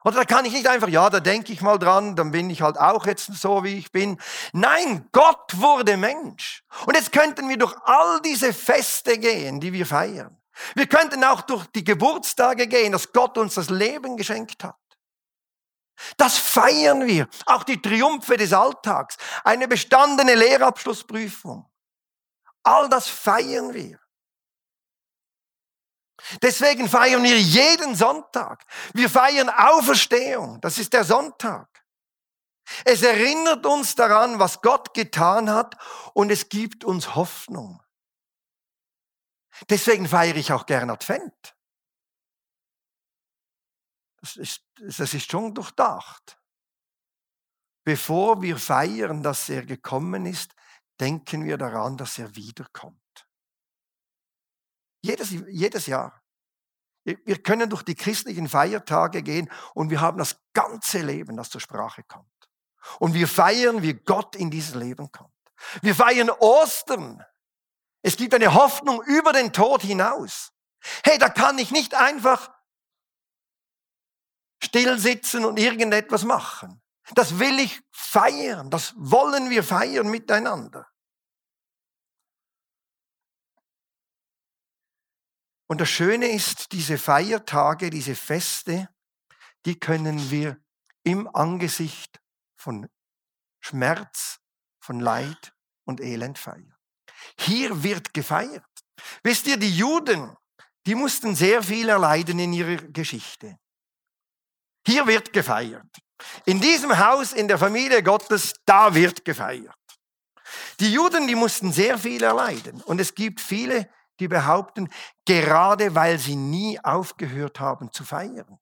Oder 0.03 0.17
da 0.17 0.25
kann 0.25 0.46
ich 0.46 0.53
nicht 0.53 0.67
einfach, 0.67 0.88
ja, 0.88 1.10
da 1.10 1.20
denke 1.20 1.53
ich 1.53 1.62
mal 1.62 1.77
dran, 1.77 2.15
dann 2.15 2.31
bin 2.31 2.50
ich 2.50 2.62
halt 2.62 2.77
auch 2.79 3.05
jetzt 3.05 3.34
so, 3.34 3.63
wie 3.63 3.77
ich 3.77 3.91
bin. 3.91 4.20
Nein, 4.51 5.08
Gott 5.12 5.60
wurde 5.60 5.96
Mensch. 5.96 6.63
Und 6.86 6.96
jetzt 6.96 7.12
könnten 7.12 7.48
wir 7.50 7.58
durch 7.58 7.75
all 7.84 8.20
diese 8.22 8.51
Feste 8.53 9.20
gehen, 9.20 9.60
die 9.60 9.74
wir 9.74 9.86
feiern. 9.86 10.38
Wir 10.75 10.88
könnten 10.88 11.24
auch 11.24 11.41
durch 11.41 11.65
die 11.67 11.84
Geburtstage 11.84 12.67
gehen, 12.67 12.91
dass 12.91 13.12
Gott 13.12 13.38
uns 13.38 13.55
das 13.55 13.70
Leben 13.70 14.17
geschenkt 14.17 14.63
hat. 14.63 14.75
Das 16.17 16.38
feiern 16.38 17.05
wir. 17.05 17.27
Auch 17.46 17.63
die 17.63 17.81
Triumphe 17.81 18.38
des 18.38 18.53
Alltags. 18.53 19.17
Eine 19.43 19.67
bestandene 19.67 20.34
Lehrabschlussprüfung. 20.34 21.70
All 22.63 22.89
das 22.89 23.08
feiern 23.08 23.74
wir. 23.74 24.00
Deswegen 26.41 26.87
feiern 26.87 27.23
wir 27.23 27.39
jeden 27.39 27.95
Sonntag. 27.95 28.65
Wir 28.93 29.09
feiern 29.09 29.49
Auferstehung. 29.49 30.61
Das 30.61 30.77
ist 30.77 30.93
der 30.93 31.03
Sonntag. 31.03 31.67
Es 32.85 33.01
erinnert 33.03 33.65
uns 33.65 33.95
daran, 33.95 34.39
was 34.39 34.61
Gott 34.61 34.93
getan 34.93 35.49
hat 35.49 35.77
und 36.13 36.31
es 36.31 36.49
gibt 36.49 36.83
uns 36.83 37.15
Hoffnung. 37.15 37.81
Deswegen 39.69 40.07
feiere 40.07 40.37
ich 40.37 40.51
auch 40.53 40.65
gern 40.65 40.89
Advent. 40.89 41.55
Das 44.21 44.35
ist, 44.35 44.63
das 44.77 45.13
ist 45.13 45.29
schon 45.29 45.53
durchdacht. 45.53 46.39
Bevor 47.83 48.41
wir 48.41 48.57
feiern, 48.57 49.23
dass 49.23 49.49
er 49.49 49.65
gekommen 49.65 50.25
ist, 50.27 50.53
denken 50.99 51.43
wir 51.45 51.57
daran, 51.57 51.97
dass 51.97 52.19
er 52.19 52.35
wiederkommt. 52.35 53.00
Jedes, 55.01 55.31
jedes 55.31 55.88
Jahr. 55.88 56.22
Wir 57.03 57.41
können 57.41 57.70
durch 57.70 57.81
die 57.81 57.96
christlichen 57.96 58.48
Feiertage 58.48 59.24
gehen 59.24 59.50
und 59.74 59.89
wir 59.89 60.01
haben 60.01 60.20
das 60.20 60.39
ganze 60.53 61.00
Leben, 61.00 61.36
das 61.36 61.50
zur 61.50 61.60
Sprache 61.60 62.03
kommt. 62.03 62.27
Und 63.00 63.13
wir 63.13 63.27
feiern, 63.27 63.81
wie 63.81 63.93
Gott 63.93 64.36
in 64.36 64.51
dieses 64.51 64.75
Leben 64.75 65.12
kommt. 65.12 65.34
Wir 65.81 65.96
feiern 65.96 66.29
Ostern. 66.29 67.24
Es 68.03 68.17
gibt 68.17 68.34
eine 68.34 68.53
Hoffnung 68.53 69.01
über 69.03 69.34
den 69.34 69.51
Tod 69.51 69.81
hinaus. 69.81 70.51
Hey, 71.03 71.17
da 71.17 71.29
kann 71.29 71.58
ich 71.58 71.72
nicht 71.72 71.93
einfach 71.96 72.51
still 74.63 74.98
sitzen 75.00 75.46
und 75.46 75.58
irgendetwas 75.58 76.24
machen. 76.24 76.81
Das 77.13 77.39
will 77.39 77.60
ich 77.60 77.81
feiern. 77.91 78.70
Das 78.70 78.93
wollen 78.96 79.50
wir 79.50 79.63
feiern 79.63 80.10
miteinander. 80.10 80.88
Und 85.71 85.79
das 85.79 85.89
Schöne 85.89 86.27
ist, 86.27 86.73
diese 86.73 86.97
Feiertage, 86.97 87.89
diese 87.89 88.13
Feste, 88.13 88.89
die 89.65 89.79
können 89.79 90.29
wir 90.29 90.57
im 91.03 91.33
Angesicht 91.33 92.19
von 92.57 92.89
Schmerz, 93.61 94.41
von 94.81 94.99
Leid 94.99 95.53
und 95.85 96.01
Elend 96.01 96.37
feiern. 96.37 96.75
Hier 97.39 97.83
wird 97.83 98.13
gefeiert. 98.13 98.65
Wisst 99.23 99.47
ihr, 99.47 99.55
die 99.55 99.73
Juden, 99.73 100.35
die 100.87 100.93
mussten 100.93 101.35
sehr 101.35 101.63
viel 101.63 101.87
erleiden 101.87 102.37
in 102.39 102.51
ihrer 102.51 102.75
Geschichte. 102.75 103.57
Hier 104.85 105.07
wird 105.07 105.31
gefeiert. 105.31 105.87
In 106.43 106.59
diesem 106.59 106.97
Haus, 106.97 107.31
in 107.31 107.47
der 107.47 107.57
Familie 107.57 108.03
Gottes, 108.03 108.55
da 108.65 108.93
wird 108.93 109.23
gefeiert. 109.23 109.73
Die 110.81 110.91
Juden, 110.91 111.27
die 111.27 111.35
mussten 111.35 111.71
sehr 111.71 111.97
viel 111.97 112.23
erleiden. 112.23 112.81
Und 112.81 112.99
es 112.99 113.15
gibt 113.15 113.39
viele, 113.39 113.89
die 114.21 114.27
behaupten, 114.27 114.87
gerade 115.25 115.95
weil 115.95 116.19
sie 116.19 116.35
nie 116.35 116.79
aufgehört 116.79 117.59
haben 117.59 117.91
zu 117.91 118.05
feiern, 118.05 118.59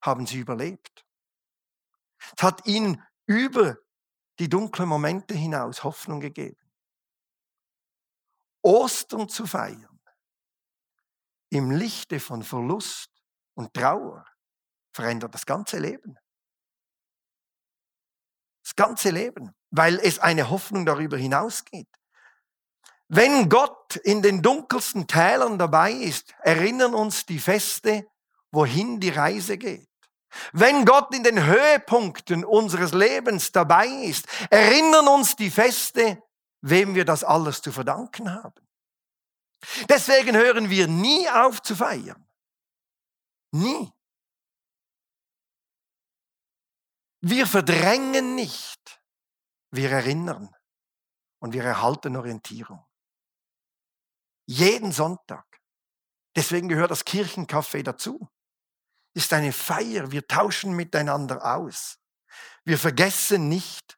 haben 0.00 0.26
sie 0.26 0.38
überlebt. 0.38 1.06
Es 2.36 2.42
hat 2.42 2.66
ihnen 2.66 3.02
über 3.26 3.76
die 4.38 4.48
dunklen 4.48 4.88
Momente 4.88 5.34
hinaus 5.34 5.84
Hoffnung 5.84 6.20
gegeben. 6.20 6.56
Ostern 8.62 9.28
zu 9.28 9.46
feiern, 9.46 10.00
im 11.50 11.70
Lichte 11.70 12.18
von 12.18 12.42
Verlust 12.42 13.10
und 13.54 13.74
Trauer, 13.74 14.24
verändert 14.92 15.34
das 15.34 15.44
ganze 15.44 15.78
Leben. 15.78 16.18
Das 18.62 18.74
ganze 18.76 19.10
Leben, 19.10 19.54
weil 19.70 19.98
es 19.98 20.18
eine 20.18 20.48
Hoffnung 20.48 20.86
darüber 20.86 21.16
hinausgeht. 21.16 21.88
Wenn 23.12 23.48
Gott 23.48 23.96
in 23.96 24.22
den 24.22 24.40
dunkelsten 24.40 25.08
Tälern 25.08 25.58
dabei 25.58 25.90
ist, 25.90 26.32
erinnern 26.42 26.94
uns 26.94 27.26
die 27.26 27.40
Feste, 27.40 28.08
wohin 28.52 29.00
die 29.00 29.08
Reise 29.08 29.58
geht. 29.58 29.88
Wenn 30.52 30.84
Gott 30.84 31.12
in 31.12 31.24
den 31.24 31.44
Höhepunkten 31.44 32.44
unseres 32.44 32.92
Lebens 32.92 33.50
dabei 33.50 33.88
ist, 33.88 34.28
erinnern 34.48 35.08
uns 35.08 35.34
die 35.34 35.50
Feste, 35.50 36.22
wem 36.60 36.94
wir 36.94 37.04
das 37.04 37.24
alles 37.24 37.60
zu 37.60 37.72
verdanken 37.72 38.32
haben. 38.32 38.64
Deswegen 39.88 40.36
hören 40.36 40.70
wir 40.70 40.86
nie 40.86 41.28
auf 41.28 41.60
zu 41.62 41.74
feiern. 41.74 42.28
Nie. 43.50 43.90
Wir 47.22 47.48
verdrängen 47.48 48.36
nicht, 48.36 49.02
wir 49.72 49.90
erinnern 49.90 50.54
und 51.40 51.54
wir 51.54 51.64
erhalten 51.64 52.14
Orientierung. 52.14 52.86
Jeden 54.50 54.90
Sonntag. 54.90 55.46
Deswegen 56.34 56.68
gehört 56.68 56.90
das 56.90 57.06
Kirchencafé 57.06 57.84
dazu. 57.84 58.28
Ist 59.14 59.32
eine 59.32 59.52
Feier, 59.52 60.10
wir 60.10 60.26
tauschen 60.26 60.74
miteinander 60.74 61.54
aus. 61.54 62.00
Wir 62.64 62.76
vergessen 62.76 63.48
nicht, 63.48 63.96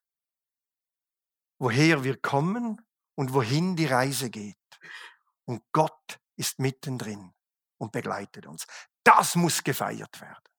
woher 1.59 2.05
wir 2.05 2.21
kommen 2.21 2.87
und 3.15 3.33
wohin 3.33 3.77
die 3.77 3.87
Reise 3.87 4.29
geht. 4.29 4.59
Und 5.47 5.63
Gott 5.73 6.21
ist 6.37 6.59
mittendrin 6.59 7.33
und 7.79 7.93
begleitet 7.93 8.47
uns. 8.47 8.67
Das 9.05 9.37
muss 9.37 9.65
gefeiert 9.65 10.21
werden. 10.21 10.53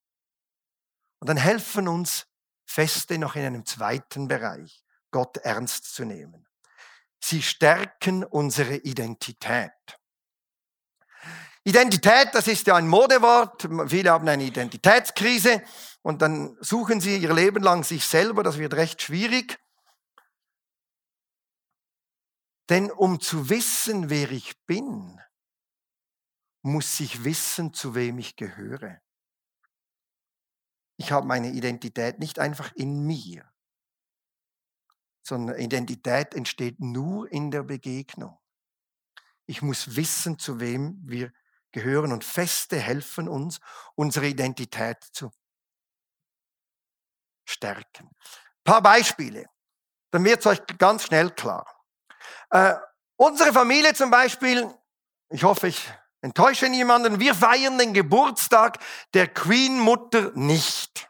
Und 1.19 1.29
dann 1.29 1.37
helfen 1.37 1.87
uns 1.87 2.25
Feste 2.65 3.19
noch 3.19 3.35
in 3.35 3.45
einem 3.45 3.65
zweiten 3.67 4.27
Bereich, 4.27 4.83
Gott 5.11 5.37
ernst 5.37 5.93
zu 5.93 6.03
nehmen. 6.03 6.47
Sie 7.25 7.41
stärken 7.41 8.25
unsere 8.25 8.75
Identität. 8.75 9.71
Identität, 11.63 12.27
das 12.33 12.49
ist 12.49 12.67
ja 12.67 12.75
ein 12.75 12.89
Modewort. 12.89 13.65
Viele 13.87 14.11
haben 14.11 14.27
eine 14.27 14.43
Identitätskrise 14.43 15.63
und 16.01 16.21
dann 16.21 16.57
suchen 16.59 16.99
sie 16.99 17.15
ihr 17.15 17.33
Leben 17.33 17.63
lang 17.63 17.85
sich 17.85 18.03
selber. 18.03 18.43
Das 18.43 18.57
wird 18.57 18.73
recht 18.73 19.01
schwierig. 19.01 19.57
Denn 22.67 22.91
um 22.91 23.21
zu 23.21 23.49
wissen, 23.49 24.09
wer 24.09 24.29
ich 24.29 24.61
bin, 24.65 25.21
muss 26.61 26.99
ich 26.99 27.23
wissen, 27.23 27.73
zu 27.73 27.95
wem 27.95 28.19
ich 28.19 28.35
gehöre. 28.35 28.99
Ich 30.97 31.13
habe 31.13 31.25
meine 31.25 31.51
Identität 31.51 32.19
nicht 32.19 32.39
einfach 32.39 32.73
in 32.73 33.05
mir, 33.05 33.49
sondern 35.23 35.57
Identität 35.57 36.35
entsteht 36.35 36.79
nur 36.79 37.31
in 37.31 37.49
der 37.49 37.63
Begegnung. 37.63 38.37
Ich 39.45 39.61
muss 39.61 39.95
wissen, 39.95 40.37
zu 40.37 40.59
wem 40.59 40.99
wir 41.03 41.31
gehören 41.71 42.11
und 42.11 42.23
Feste 42.23 42.77
helfen 42.77 43.27
uns, 43.27 43.59
unsere 43.95 44.27
Identität 44.27 45.03
zu 45.03 45.31
stärken. 47.45 48.09
paar 48.63 48.81
Beispiele. 48.81 49.45
Dann 50.11 50.23
wird 50.23 50.39
es 50.39 50.45
euch 50.45 50.61
ganz 50.77 51.03
schnell 51.03 51.31
klar. 51.31 51.65
Äh, 52.51 52.75
unsere 53.17 53.51
Familie 53.51 53.93
zum 53.93 54.11
Beispiel, 54.11 54.71
ich 55.29 55.43
hoffe, 55.43 55.67
ich 55.67 55.91
enttäusche 56.21 56.69
niemanden, 56.69 57.19
wir 57.19 57.35
feiern 57.35 57.77
den 57.77 57.93
Geburtstag 57.93 58.77
der 59.13 59.27
Queen-Mutter 59.27 60.31
nicht. 60.35 61.09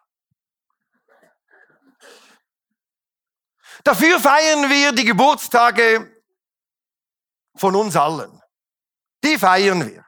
Dafür 3.84 4.20
feiern 4.20 4.70
wir 4.70 4.94
die 4.94 5.04
Geburtstage 5.04 6.24
von 7.56 7.76
uns 7.76 7.96
allen. 7.96 8.42
Die 9.24 9.38
feiern 9.38 9.86
wir. 9.86 10.06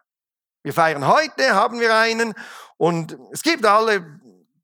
Wir 0.64 0.74
feiern 0.74 1.06
heute, 1.06 1.54
haben 1.54 1.80
wir 1.80 1.96
einen 1.96 2.34
und 2.78 3.18
es 3.32 3.42
gibt 3.44 3.66
alle 3.66 4.20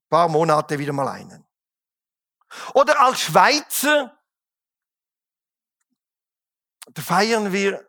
paar 0.10 0.28
Monate 0.28 0.80
wieder 0.80 0.94
mal 0.94 1.08
einen. 1.08 1.46
Oder 2.74 3.00
als 3.00 3.22
Schweizer 3.22 4.18
feiern 6.98 7.54
wir 7.54 7.88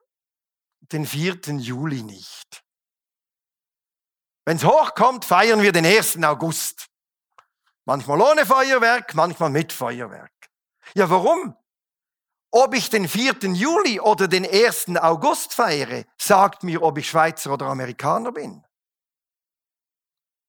den 0.80 1.06
4. 1.06 1.40
Juli 1.58 2.02
nicht. 2.02 2.64
Wenn 4.44 4.56
es 4.56 4.64
hochkommt, 4.64 5.24
feiern 5.24 5.62
wir 5.62 5.72
den 5.72 5.86
1. 5.86 6.22
August. 6.22 6.88
Manchmal 7.84 8.20
ohne 8.20 8.44
Feuerwerk, 8.46 9.14
manchmal 9.14 9.50
mit 9.50 9.72
Feuerwerk. 9.72 10.31
Ja, 10.94 11.08
warum? 11.10 11.56
Ob 12.50 12.74
ich 12.74 12.90
den 12.90 13.08
4. 13.08 13.34
Juli 13.54 13.98
oder 13.98 14.28
den 14.28 14.44
1. 14.44 14.96
August 14.96 15.54
feiere, 15.54 16.04
sagt 16.18 16.64
mir, 16.64 16.82
ob 16.82 16.98
ich 16.98 17.08
Schweizer 17.08 17.52
oder 17.52 17.66
Amerikaner 17.66 18.32
bin. 18.32 18.62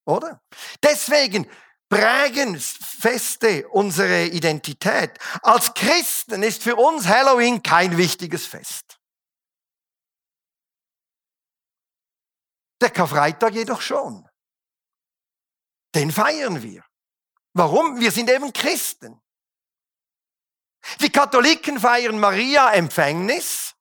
Oder? 0.06 0.42
Deswegen 0.84 1.50
prägen 1.88 2.60
Feste 2.60 3.68
unsere 3.70 4.26
Identität. 4.26 5.18
Als 5.42 5.74
Christen 5.74 6.44
ist 6.44 6.64
für 6.64 6.76
uns 6.76 7.08
Halloween 7.08 7.64
kein 7.64 7.98
wichtiges 7.98 8.48
Fest. 8.48 9.00
Der 12.82 12.90
Karfreitag 12.90 13.54
jedoch 13.54 13.80
schon. 13.80 14.28
Den 15.96 16.12
feiern 16.12 16.62
wir. 16.62 16.84
Warum? 17.54 18.00
Wir 18.00 18.12
sind 18.12 18.30
eben 18.30 18.52
Christen. 18.52 19.22
Die 21.02 21.10
Katholiken 21.10 21.80
feiern 21.80 22.20
Maria 22.20 22.72
Empfängnis. 22.72 23.76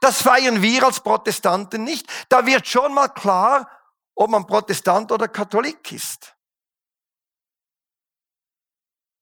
Das 0.00 0.22
feiern 0.22 0.62
wir 0.62 0.84
als 0.84 1.00
Protestanten 1.00 1.84
nicht. 1.84 2.06
Da 2.28 2.46
wird 2.46 2.66
schon 2.66 2.94
mal 2.94 3.08
klar, 3.08 3.70
ob 4.14 4.30
man 4.30 4.46
Protestant 4.46 5.12
oder 5.12 5.28
Katholik 5.28 5.92
ist. 5.92 6.34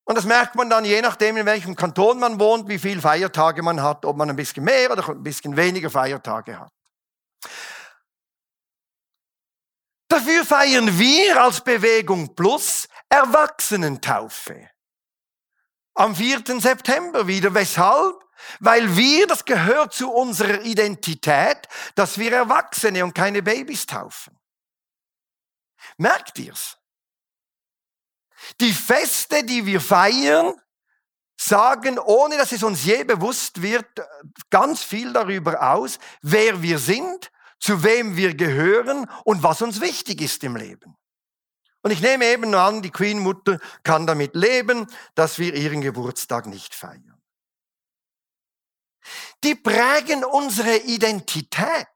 Und 0.04 0.16
das 0.16 0.24
merkt 0.24 0.56
man 0.56 0.68
dann 0.68 0.84
je 0.84 1.00
nachdem, 1.00 1.36
in 1.36 1.46
welchem 1.46 1.76
Kanton 1.76 2.18
man 2.18 2.38
wohnt, 2.40 2.68
wie 2.68 2.78
viele 2.78 3.00
Feiertage 3.00 3.62
man 3.62 3.82
hat, 3.82 4.04
ob 4.04 4.16
man 4.16 4.28
ein 4.28 4.36
bisschen 4.36 4.64
mehr 4.64 4.90
oder 4.90 5.08
ein 5.08 5.22
bisschen 5.22 5.56
weniger 5.56 5.90
Feiertage 5.90 6.58
hat. 6.58 6.72
Dafür 10.08 10.44
feiern 10.44 10.98
wir 10.98 11.42
als 11.42 11.62
Bewegung 11.62 12.34
Plus 12.34 12.88
Erwachsenentaufe 13.08 14.71
am 15.94 16.14
4. 16.14 16.60
September 16.60 17.26
wieder. 17.26 17.54
Weshalb? 17.54 18.22
Weil 18.60 18.96
wir, 18.96 19.26
das 19.26 19.44
gehört 19.44 19.92
zu 19.92 20.10
unserer 20.10 20.62
Identität, 20.62 21.68
dass 21.94 22.18
wir 22.18 22.32
Erwachsene 22.32 23.04
und 23.04 23.14
keine 23.14 23.42
Babys 23.42 23.86
taufen. 23.86 24.38
Merkt 25.96 26.38
ihr's? 26.38 26.78
Die 28.60 28.72
Feste, 28.72 29.44
die 29.44 29.64
wir 29.66 29.80
feiern, 29.80 30.60
sagen, 31.36 31.98
ohne 31.98 32.36
dass 32.36 32.52
es 32.52 32.62
uns 32.62 32.84
je 32.84 33.04
bewusst 33.04 33.62
wird, 33.62 33.86
ganz 34.50 34.82
viel 34.82 35.12
darüber 35.12 35.72
aus, 35.72 35.98
wer 36.22 36.62
wir 36.62 36.78
sind, 36.78 37.30
zu 37.60 37.84
wem 37.84 38.16
wir 38.16 38.34
gehören 38.34 39.08
und 39.24 39.42
was 39.42 39.62
uns 39.62 39.80
wichtig 39.80 40.20
ist 40.20 40.42
im 40.42 40.56
Leben. 40.56 40.96
Und 41.82 41.90
ich 41.90 42.00
nehme 42.00 42.26
eben 42.26 42.54
an, 42.54 42.80
die 42.80 42.90
Queen 42.90 43.18
Mutter 43.18 43.58
kann 43.82 44.06
damit 44.06 44.34
leben, 44.34 44.86
dass 45.14 45.38
wir 45.38 45.54
ihren 45.54 45.80
Geburtstag 45.80 46.46
nicht 46.46 46.74
feiern. 46.74 47.20
Die 49.42 49.56
prägen 49.56 50.24
unsere 50.24 50.76
Identität. 50.76 51.88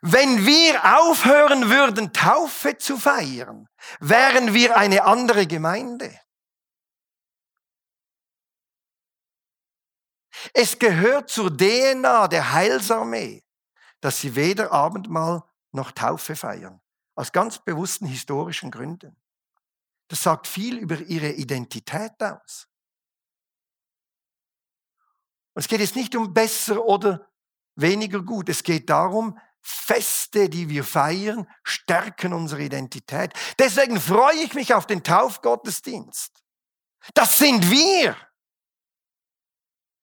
Wenn 0.00 0.46
wir 0.46 1.00
aufhören 1.00 1.70
würden, 1.70 2.12
Taufe 2.12 2.78
zu 2.78 2.96
feiern, 2.96 3.68
wären 4.00 4.54
wir 4.54 4.76
eine 4.76 5.04
andere 5.04 5.46
Gemeinde. 5.46 6.18
Es 10.54 10.78
gehört 10.78 11.30
zur 11.30 11.56
DNA 11.56 12.28
der 12.28 12.52
Heilsarmee, 12.52 13.44
dass 14.00 14.20
sie 14.20 14.34
weder 14.34 14.72
Abendmahl 14.72 15.44
noch 15.72 15.92
Taufe 15.92 16.36
feiern. 16.36 16.80
Aus 17.14 17.32
ganz 17.32 17.58
bewussten 17.58 18.06
historischen 18.06 18.70
Gründen. 18.70 19.16
Das 20.08 20.22
sagt 20.22 20.46
viel 20.46 20.78
über 20.78 20.98
ihre 21.00 21.30
Identität 21.30 22.22
aus. 22.22 22.68
Und 25.54 25.60
es 25.60 25.68
geht 25.68 25.80
jetzt 25.80 25.96
nicht 25.96 26.14
um 26.16 26.32
besser 26.32 26.84
oder 26.84 27.30
weniger 27.74 28.22
gut. 28.22 28.48
Es 28.48 28.62
geht 28.62 28.88
darum, 28.88 29.38
Feste, 29.64 30.48
die 30.48 30.68
wir 30.68 30.82
feiern, 30.82 31.48
stärken 31.62 32.32
unsere 32.32 32.62
Identität. 32.62 33.32
Deswegen 33.58 34.00
freue 34.00 34.42
ich 34.42 34.54
mich 34.54 34.74
auf 34.74 34.86
den 34.86 35.04
Taufgottesdienst. 35.04 36.42
Das 37.14 37.38
sind 37.38 37.70
wir. 37.70 38.16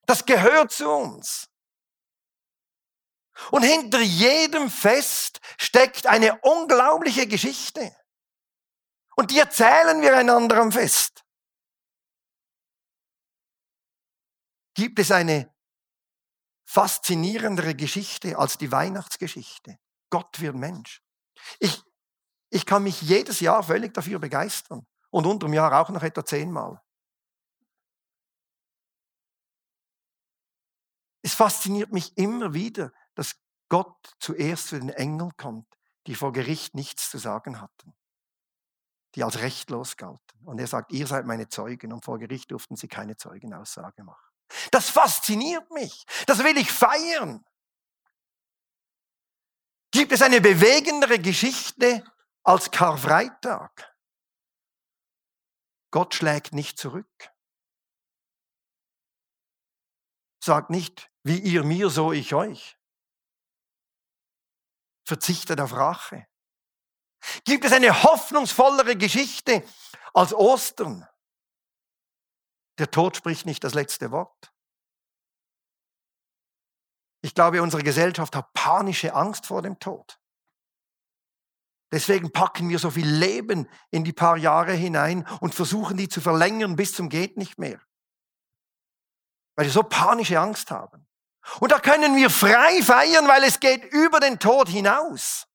Das 0.06 0.26
gehört 0.26 0.72
zu 0.72 0.90
uns. 0.90 1.50
Und 3.52 3.64
hinter 3.64 4.00
jedem 4.00 4.70
Fest 4.70 5.40
steckt 5.58 6.08
eine 6.08 6.40
unglaubliche 6.42 7.28
Geschichte. 7.28 7.96
Und 9.16 9.32
die 9.32 9.40
erzählen 9.40 10.02
wir 10.02 10.16
einander 10.16 10.58
am 10.58 10.72
Fest. 10.72 11.24
Gibt 14.74 15.00
es 15.00 15.12
eine 15.12 15.54
faszinierendere 16.66 17.76
Geschichte 17.76 18.38
als 18.38 18.58
die 18.58 18.72
Weihnachtsgeschichte? 18.72 19.78
Gott 20.10 20.40
wird 20.40 20.56
Mensch. 20.56 21.02
Ich, 21.60 21.84
ich 22.50 22.66
kann 22.66 22.84
mich 22.84 23.02
jedes 23.02 23.40
Jahr 23.40 23.64
völlig 23.64 23.94
dafür 23.94 24.20
begeistern. 24.20 24.88
Und 25.10 25.26
unterm 25.26 25.54
Jahr 25.54 25.82
auch 25.82 25.90
noch 25.90 26.04
etwa 26.04 26.24
zehnmal. 26.24 26.82
Es 31.22 31.34
fasziniert 31.34 31.92
mich 31.92 32.16
immer 32.18 32.54
wieder, 32.54 32.92
dass 33.20 33.36
Gott 33.68 34.16
zuerst 34.20 34.68
zu 34.70 34.80
den 34.80 34.88
Engeln 34.88 35.36
kommt, 35.36 35.68
die 36.08 36.16
vor 36.16 36.32
Gericht 36.32 36.74
nichts 36.74 37.10
zu 37.10 37.18
sagen 37.18 37.60
hatten, 37.60 37.94
die 39.16 39.24
als 39.26 39.40
rechtlos 39.40 39.98
galten. 39.98 40.40
Und 40.46 40.58
er 40.58 40.68
sagt, 40.68 40.94
ihr 40.94 41.06
seid 41.06 41.26
meine 41.26 41.50
Zeugen 41.50 41.92
und 41.92 42.06
vor 42.06 42.18
Gericht 42.18 42.50
durften 42.52 42.78
sie 42.78 42.88
keine 42.88 43.18
Zeugenaussage 43.18 44.06
machen. 44.06 44.32
Das 44.72 44.90
fasziniert 44.90 45.70
mich. 45.72 46.06
Das 46.28 46.40
will 46.40 46.58
ich 46.58 46.72
feiern. 46.72 47.44
Gibt 49.92 50.14
es 50.14 50.22
eine 50.22 50.40
bewegendere 50.40 51.20
Geschichte 51.20 52.06
als 52.44 52.72
Karfreitag? 52.72 53.94
Gott 55.92 56.16
schlägt 56.16 56.54
nicht 56.54 56.80
zurück. 56.80 57.32
Sagt 60.42 60.70
nicht, 60.70 61.12
wie 61.24 61.40
ihr 61.40 61.66
mir, 61.66 61.90
so 61.90 62.14
ich 62.14 62.34
euch. 62.34 62.79
Verzichtet 65.10 65.60
auf 65.60 65.74
Rache. 65.74 66.28
Gibt 67.44 67.66
es 67.66 67.72
eine 67.72 68.04
hoffnungsvollere 68.04 68.96
Geschichte 68.96 69.68
als 70.14 70.36
Ostern? 70.36 71.04
Der 72.78 72.92
Tod 72.92 73.18
spricht 73.18 73.48
nicht 73.48 73.64
das 73.64 73.74
letzte 73.74 74.12
Wort. 74.12 74.54
Ich 77.24 77.34
glaube, 77.34 77.64
unsere 77.64 77.82
Gesellschaft 77.82 78.36
hat 78.36 78.54
panische 78.54 79.16
Angst 79.16 79.48
vor 79.48 79.64
dem 79.64 79.80
Tod. 79.80 80.20
Deswegen 81.92 82.32
packen 82.32 82.70
wir 82.70 82.78
so 82.78 82.92
viel 82.92 83.10
Leben 83.10 83.68
in 83.90 84.04
die 84.04 84.14
paar 84.14 84.38
Jahre 84.38 84.74
hinein 84.74 85.28
und 85.42 85.56
versuchen 85.56 85.98
die 85.98 86.08
zu 86.08 86.22
verlängern 86.22 86.76
bis 86.76 86.94
zum 86.94 87.10
geht 87.10 87.36
nicht 87.36 87.58
mehr. 87.58 87.82
Weil 89.56 89.66
wir 89.66 89.74
so 89.74 89.82
panische 89.82 90.40
Angst 90.40 90.70
haben. 90.70 91.09
Und 91.60 91.72
da 91.72 91.80
können 91.80 92.16
wir 92.16 92.30
frei 92.30 92.82
feiern, 92.82 93.28
weil 93.28 93.44
es 93.44 93.60
geht 93.60 93.84
über 93.86 94.20
den 94.20 94.40
Tod 94.40 94.70
hinaus. 94.70 95.48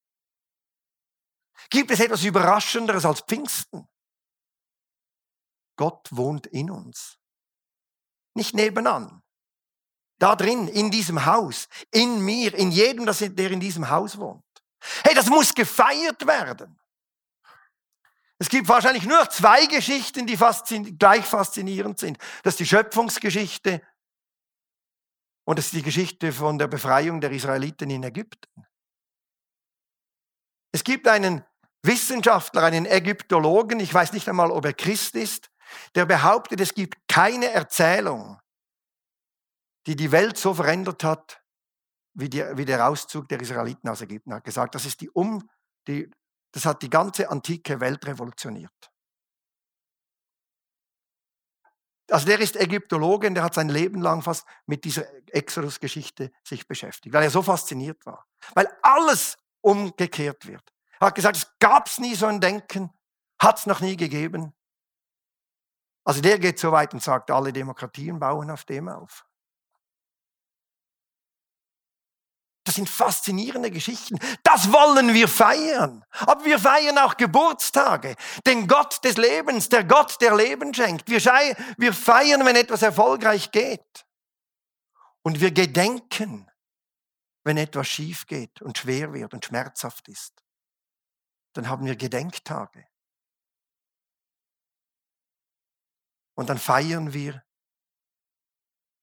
Gibt 1.71 1.91
es 1.91 2.01
etwas 2.01 2.25
Überraschenderes 2.25 3.05
als 3.05 3.21
Pfingsten? 3.21 3.89
Gott 5.77 6.09
wohnt 6.11 6.47
in 6.47 6.71
uns. 6.71 7.19
Nicht 8.35 8.55
nebenan. 8.55 9.23
Da 10.19 10.37
drin, 10.37 10.69
in 10.69 10.91
diesem 10.91 11.27
Haus, 11.27 11.69
in 11.91 12.25
mir, 12.25 12.55
in 12.55 12.71
jedem, 12.71 13.07
der 13.07 13.51
in 13.51 13.61
diesem 13.61 13.91
Haus 13.91 14.19
wohnt. 14.19 14.45
Hey, 15.03 15.15
das 15.15 15.27
muss 15.27 15.55
gefeiert 15.55 16.27
werden. 16.27 16.79
Es 18.39 18.49
gibt 18.49 18.69
wahrscheinlich 18.69 19.05
nur 19.05 19.29
zwei 19.31 19.67
Geschichten, 19.67 20.27
die 20.27 20.37
faszin 20.37 20.99
gleich 20.99 21.25
faszinierend 21.25 21.99
sind. 21.99 22.19
Das 22.43 22.55
ist 22.55 22.61
die 22.61 22.67
Schöpfungsgeschichte 22.67 23.81
und 25.45 25.59
das 25.59 25.67
ist 25.67 25.75
die 25.75 25.83
Geschichte 25.83 26.33
von 26.33 26.59
der 26.59 26.69
Befreiung 26.69 27.21
der 27.21 27.31
Israeliten 27.31 27.91
in 27.91 28.03
Ägypten. 28.03 28.67
Es 30.73 30.83
gibt 30.83 31.07
einen 31.07 31.45
Wissenschaftler, 31.83 32.65
einen 32.65 32.87
Ägyptologen, 32.87 33.79
ich 33.79 33.93
weiß 33.93 34.13
nicht 34.13 34.29
einmal, 34.29 34.51
ob 34.51 34.65
er 34.65 34.73
Christ 34.73 35.15
ist, 35.15 35.51
der 35.95 36.07
behauptet, 36.07 36.61
es 36.61 36.75
gibt 36.75 36.97
keine 37.09 37.51
Erzählung, 37.51 38.41
die 39.87 39.97
die 39.97 40.11
Welt 40.13 40.39
so 40.39 40.55
verändert 40.55 41.05
hat, 41.05 41.43
wie, 42.15 42.31
die, 42.31 42.43
wie 42.57 42.65
der 42.65 42.89
Auszug 42.89 43.29
der 43.29 43.41
Israeliten 43.41 43.89
aus 43.89 44.01
Ägypten. 44.01 44.33
Hat 44.33 44.45
gesagt, 44.45 44.75
das, 44.75 44.87
ist 44.87 45.01
die 45.01 45.11
um, 45.11 45.49
die, 45.87 46.11
das 46.53 46.65
hat 46.65 46.83
die 46.83 46.91
ganze 46.91 47.29
antike 47.29 47.81
Welt 47.81 48.07
revolutioniert. 48.07 48.94
Also 52.11 52.27
der 52.27 52.39
ist 52.39 52.57
Ägyptologe 52.57 53.27
und 53.29 53.35
der 53.35 53.45
hat 53.45 53.55
sein 53.55 53.69
Leben 53.69 54.03
lang 54.03 54.23
fast 54.23 54.47
mit 54.67 54.85
dieser 54.85 55.07
Exodus-Geschichte 55.33 56.31
sich 56.43 56.69
beschäftigt, 56.69 57.15
weil 57.15 57.23
er 57.23 57.31
so 57.31 57.43
fasziniert 57.43 58.05
war. 58.05 58.27
Weil 58.55 58.69
alles 58.83 59.39
umgekehrt 59.63 60.47
wird. 60.47 60.63
Er 61.01 61.09
hat 61.09 61.15
gesagt, 61.15 61.37
es 61.37 61.59
gab 61.59 61.87
es 61.87 61.99
nie 61.99 62.15
so 62.15 62.27
ein 62.27 62.41
Denken, 62.41 62.91
hat 63.39 63.59
es 63.59 63.67
noch 63.67 63.81
nie 63.81 63.97
gegeben. 63.97 64.53
Also 66.05 66.21
der 66.21 66.39
geht 66.39 66.59
so 66.59 66.71
weit 66.73 66.93
und 66.93 67.03
sagt, 67.03 67.31
alle 67.31 67.53
Demokratien 67.53 68.19
bauen 68.19 68.51
auf 68.51 68.65
dem 68.65 68.89
auf. 68.89 69.25
Das 72.65 72.77
sind 72.77 72.89
faszinierende 72.89 73.71
Geschichten. 73.71 74.19
Das 74.43 74.73
wollen 74.73 75.13
wir 75.13 75.29
feiern. 75.29 76.03
Aber 76.21 76.45
wir 76.47 76.59
feiern 76.59 76.97
auch 76.97 77.17
Geburtstage. 77.19 78.17
Den 78.47 78.67
Gott 78.67 79.05
des 79.05 79.19
Lebens, 79.19 79.69
der 79.69 79.85
Gott, 79.85 80.19
der 80.23 80.35
Leben 80.35 80.73
schenkt. 80.73 81.09
Wir, 81.09 81.21
wir 81.77 81.93
feiern, 81.93 82.45
wenn 82.47 82.57
etwas 82.57 82.81
erfolgreich 82.81 83.51
geht. 83.51 84.07
Und 85.23 85.41
wir 85.41 85.53
gedenken, 85.53 86.51
wenn 87.45 87.59
etwas 87.59 87.87
schief 87.87 88.27
geht 88.27 88.63
und 88.63 88.79
schwer 88.79 89.13
wird 89.13 89.35
und 89.35 89.45
schmerzhaft 89.45 90.09
ist. 90.09 90.43
Dann 91.53 91.69
haben 91.69 91.85
wir 91.85 91.97
Gedenktage. 91.97 92.87
Und 96.35 96.49
dann 96.49 96.59
feiern 96.59 97.13
wir 97.13 97.45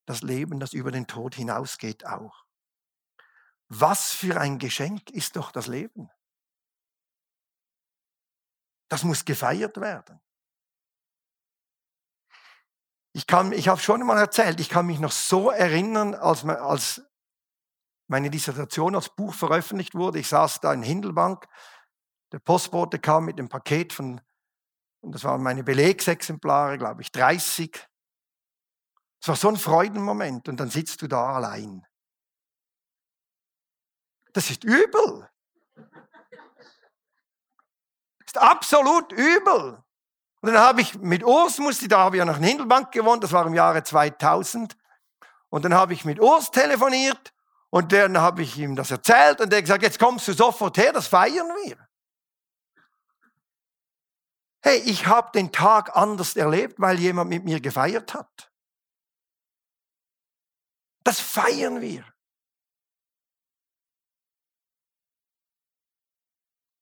das 0.08 0.22
Leben, 0.22 0.60
das 0.60 0.74
über 0.74 0.92
den 0.92 1.06
Tod 1.06 1.36
hinausgeht, 1.36 2.06
auch. 2.06 2.44
Was 3.74 4.12
für 4.12 4.38
ein 4.38 4.60
Geschenk 4.60 5.12
ist 5.12 5.38
doch 5.38 5.50
das 5.54 5.68
Leben. 5.68 6.10
Das 8.90 9.06
muss 9.06 9.24
gefeiert 9.24 9.80
werden. 9.80 10.20
Ich, 13.14 13.28
kann, 13.28 13.54
ich 13.54 13.70
habe 13.70 13.80
schon 13.80 14.06
mal 14.06 14.18
erzählt, 14.18 14.60
ich 14.60 14.68
kann 14.68 14.88
mich 14.88 15.00
noch 15.00 15.14
so 15.14 15.52
erinnern, 15.52 16.16
als, 16.16 16.44
als 16.44 17.02
meine 18.08 18.30
Dissertation 18.30 18.94
als 18.94 19.08
Buch 19.16 19.34
veröffentlicht 19.34 19.96
wurde. 19.96 20.20
Ich 20.20 20.28
saß 20.28 20.60
da 20.60 20.74
in 20.74 20.84
Hindelbank. 20.84 21.48
Der 22.34 22.40
Postbote 22.40 23.00
kam 23.00 23.24
mit 23.24 23.40
dem 23.40 23.48
Paket 23.48 23.94
von, 23.94 24.20
und 25.00 25.16
das 25.16 25.24
waren 25.24 25.42
meine 25.42 25.64
Belegsexemplare, 25.64 26.78
glaube 26.78 27.04
ich, 27.04 27.12
30. 27.14 27.88
Es 29.22 29.28
war 29.30 29.38
so 29.38 29.48
ein 29.48 29.56
Freudenmoment 29.56 30.50
und 30.50 30.60
dann 30.60 30.70
sitzt 30.70 31.02
du 31.02 31.08
da 31.08 31.36
allein. 31.36 31.88
Das 34.34 34.50
ist 34.50 34.64
übel. 34.64 35.30
Das 38.20 38.28
ist 38.28 38.38
absolut 38.38 39.12
übel. 39.12 39.84
Und 40.42 40.54
dann 40.54 40.58
habe 40.58 40.82
ich 40.82 40.98
mit 40.98 41.24
Urs, 41.24 41.60
musste, 41.60 41.88
da 41.88 42.00
habe 42.00 42.16
ich 42.16 42.20
ja 42.20 42.26
noch 42.26 42.38
in 42.38 42.44
Hindelbank 42.44 42.92
gewohnt, 42.92 43.24
das 43.24 43.32
war 43.32 43.46
im 43.46 43.54
Jahre 43.54 43.84
2000. 43.84 44.76
Und 45.50 45.66
dann 45.66 45.74
habe 45.74 45.94
ich 45.94 46.06
mit 46.06 46.20
Urs 46.20 46.50
telefoniert 46.50 47.34
und 47.70 47.92
dann 47.92 48.20
habe 48.20 48.42
ich 48.42 48.58
ihm 48.58 48.76
das 48.76 48.90
erzählt 48.90 49.40
und 49.42 49.54
er 49.54 49.62
gesagt, 49.62 49.84
jetzt 49.84 50.00
kommst 50.00 50.28
du 50.28 50.34
sofort 50.34 50.78
her, 50.78 50.94
das 50.94 51.08
feiern 51.08 51.48
wir. 51.64 51.78
Hey, 54.64 54.78
ich 54.80 55.08
habe 55.08 55.32
den 55.34 55.52
Tag 55.52 55.96
anders 55.96 56.36
erlebt, 56.36 56.76
weil 56.78 57.00
jemand 57.00 57.30
mit 57.30 57.44
mir 57.44 57.60
gefeiert 57.60 58.14
hat. 58.14 58.52
Das 61.04 61.20
feiern 61.20 61.82
wir. 61.82 62.06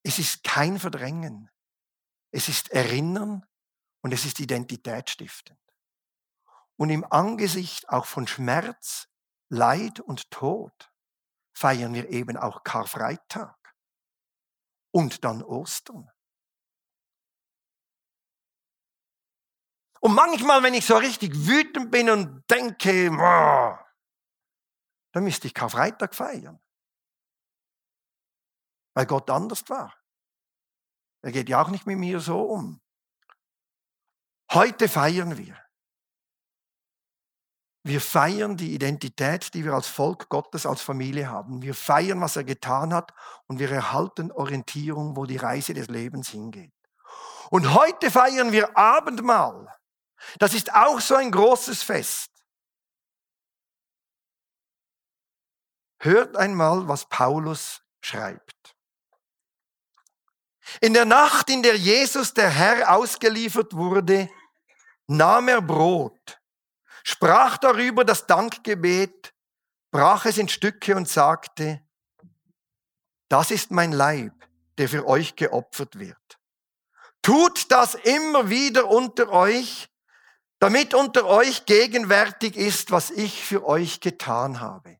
Es 0.09 0.17
ist 0.17 0.43
kein 0.43 0.79
Verdrängen. 0.79 1.51
Es 2.31 2.49
ist 2.49 2.71
Erinnern 2.71 3.45
und 4.01 4.11
es 4.11 4.25
ist 4.25 4.39
identitätsstiftend. 4.39 5.59
Und 6.77 6.89
im 6.89 7.05
Angesicht 7.11 7.87
auch 7.89 8.07
von 8.07 8.25
Schmerz, 8.25 9.07
Leid 9.49 9.99
und 9.99 10.31
Tod 10.31 10.91
feiern 11.53 11.93
wir 11.93 12.09
eben 12.09 12.37
auch 12.37 12.63
Karfreitag 12.63 13.55
und 14.89 15.23
dann 15.23 15.43
Ostern. 15.43 16.09
Und 19.99 20.15
manchmal, 20.15 20.63
wenn 20.63 20.73
ich 20.73 20.87
so 20.87 20.97
richtig 20.97 21.35
wütend 21.35 21.91
bin 21.91 22.09
und 22.09 22.49
denke, 22.49 23.11
boah, 23.11 23.87
dann 25.11 25.23
müsste 25.23 25.45
ich 25.45 25.53
Karfreitag 25.53 26.15
feiern. 26.15 26.59
Weil 28.95 29.05
Gott 29.05 29.29
anders 29.29 29.69
war. 29.69 29.98
Er 31.21 31.31
geht 31.31 31.49
ja 31.49 31.61
auch 31.61 31.69
nicht 31.69 31.85
mit 31.85 31.97
mir 31.97 32.19
so 32.19 32.41
um. 32.41 32.81
Heute 34.51 34.87
feiern 34.89 35.37
wir. 35.37 35.57
Wir 37.83 38.01
feiern 38.01 38.57
die 38.57 38.73
Identität, 38.73 39.53
die 39.53 39.63
wir 39.63 39.73
als 39.73 39.87
Volk 39.87 40.29
Gottes, 40.29 40.65
als 40.65 40.81
Familie 40.81 41.29
haben. 41.29 41.61
Wir 41.61 41.73
feiern, 41.73 42.19
was 42.19 42.35
er 42.35 42.43
getan 42.43 42.93
hat 42.93 43.13
und 43.47 43.59
wir 43.59 43.71
erhalten 43.71 44.31
Orientierung, 44.31 45.15
wo 45.15 45.25
die 45.25 45.37
Reise 45.37 45.73
des 45.73 45.87
Lebens 45.87 46.29
hingeht. 46.29 46.73
Und 47.49 47.73
heute 47.73 48.11
feiern 48.11 48.51
wir 48.51 48.77
Abendmahl. 48.77 49.73
Das 50.39 50.53
ist 50.53 50.73
auch 50.73 50.99
so 50.99 51.15
ein 51.15 51.31
großes 51.31 51.81
Fest. 51.81 52.29
Hört 56.01 56.37
einmal, 56.37 56.87
was 56.87 57.07
Paulus 57.07 57.81
schreibt. 58.01 58.58
In 60.81 60.93
der 60.93 61.05
Nacht, 61.05 61.49
in 61.49 61.63
der 61.63 61.75
Jesus 61.75 62.33
der 62.33 62.49
Herr 62.49 62.95
ausgeliefert 62.95 63.73
wurde, 63.73 64.29
nahm 65.07 65.47
er 65.47 65.61
Brot, 65.61 66.39
sprach 67.03 67.57
darüber 67.57 68.05
das 68.05 68.27
Dankgebet, 68.27 69.33
brach 69.91 70.25
es 70.25 70.37
in 70.37 70.49
Stücke 70.49 70.95
und 70.95 71.09
sagte, 71.09 71.81
das 73.27 73.51
ist 73.51 73.71
mein 73.71 73.91
Leib, 73.91 74.33
der 74.77 74.89
für 74.89 75.07
euch 75.07 75.35
geopfert 75.35 75.99
wird. 75.99 76.39
Tut 77.21 77.71
das 77.71 77.95
immer 77.95 78.49
wieder 78.49 78.87
unter 78.87 79.29
euch, 79.29 79.89
damit 80.59 80.93
unter 80.93 81.25
euch 81.25 81.65
gegenwärtig 81.65 82.55
ist, 82.55 82.91
was 82.91 83.11
ich 83.11 83.43
für 83.43 83.65
euch 83.65 83.99
getan 83.99 84.59
habe. 84.59 84.97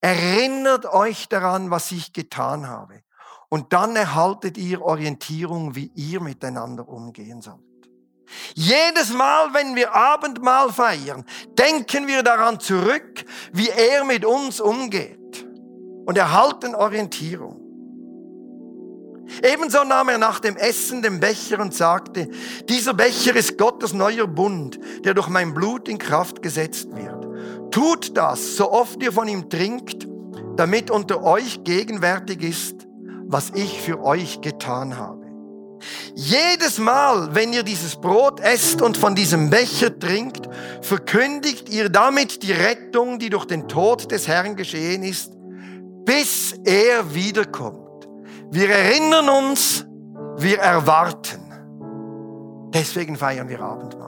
Erinnert 0.00 0.86
euch 0.86 1.28
daran, 1.28 1.70
was 1.70 1.92
ich 1.92 2.12
getan 2.12 2.66
habe. 2.66 3.02
Und 3.52 3.74
dann 3.74 3.94
erhaltet 3.96 4.56
ihr 4.56 4.80
Orientierung, 4.80 5.74
wie 5.74 5.90
ihr 5.94 6.22
miteinander 6.22 6.88
umgehen 6.88 7.42
sollt. 7.42 7.60
Jedes 8.54 9.12
Mal, 9.12 9.52
wenn 9.52 9.76
wir 9.76 9.94
Abendmahl 9.94 10.72
feiern, 10.72 11.26
denken 11.58 12.06
wir 12.06 12.22
daran 12.22 12.60
zurück, 12.60 13.26
wie 13.52 13.68
er 13.68 14.04
mit 14.04 14.24
uns 14.24 14.58
umgeht 14.58 15.46
und 16.06 16.16
erhalten 16.16 16.74
Orientierung. 16.74 17.60
Ebenso 19.42 19.84
nahm 19.84 20.08
er 20.08 20.16
nach 20.16 20.40
dem 20.40 20.56
Essen 20.56 21.02
den 21.02 21.20
Becher 21.20 21.60
und 21.60 21.74
sagte, 21.74 22.30
dieser 22.70 22.94
Becher 22.94 23.36
ist 23.36 23.58
Gottes 23.58 23.92
neuer 23.92 24.28
Bund, 24.28 24.80
der 25.04 25.12
durch 25.12 25.28
mein 25.28 25.52
Blut 25.52 25.90
in 25.90 25.98
Kraft 25.98 26.40
gesetzt 26.40 26.88
wird. 26.96 27.70
Tut 27.70 28.16
das, 28.16 28.56
so 28.56 28.72
oft 28.72 29.02
ihr 29.02 29.12
von 29.12 29.28
ihm 29.28 29.50
trinkt, 29.50 30.08
damit 30.56 30.90
unter 30.90 31.22
euch 31.22 31.64
gegenwärtig 31.64 32.42
ist, 32.42 32.86
was 33.32 33.50
ich 33.54 33.80
für 33.80 34.04
euch 34.04 34.40
getan 34.42 34.96
habe. 34.96 35.22
Jedes 36.14 36.78
Mal, 36.78 37.34
wenn 37.34 37.52
ihr 37.52 37.62
dieses 37.62 37.96
Brot 37.96 38.38
esst 38.40 38.82
und 38.82 38.96
von 38.96 39.14
diesem 39.14 39.50
Becher 39.50 39.98
trinkt, 39.98 40.48
verkündigt 40.82 41.68
ihr 41.70 41.88
damit 41.88 42.42
die 42.42 42.52
Rettung, 42.52 43.18
die 43.18 43.30
durch 43.30 43.46
den 43.46 43.66
Tod 43.66 44.12
des 44.12 44.28
Herrn 44.28 44.54
geschehen 44.54 45.02
ist, 45.02 45.32
bis 46.04 46.52
er 46.64 47.14
wiederkommt. 47.14 48.08
Wir 48.50 48.68
erinnern 48.68 49.28
uns, 49.28 49.86
wir 50.36 50.58
erwarten. 50.58 51.40
Deswegen 52.74 53.16
feiern 53.16 53.48
wir 53.48 53.60
Abendmahl. 53.60 54.01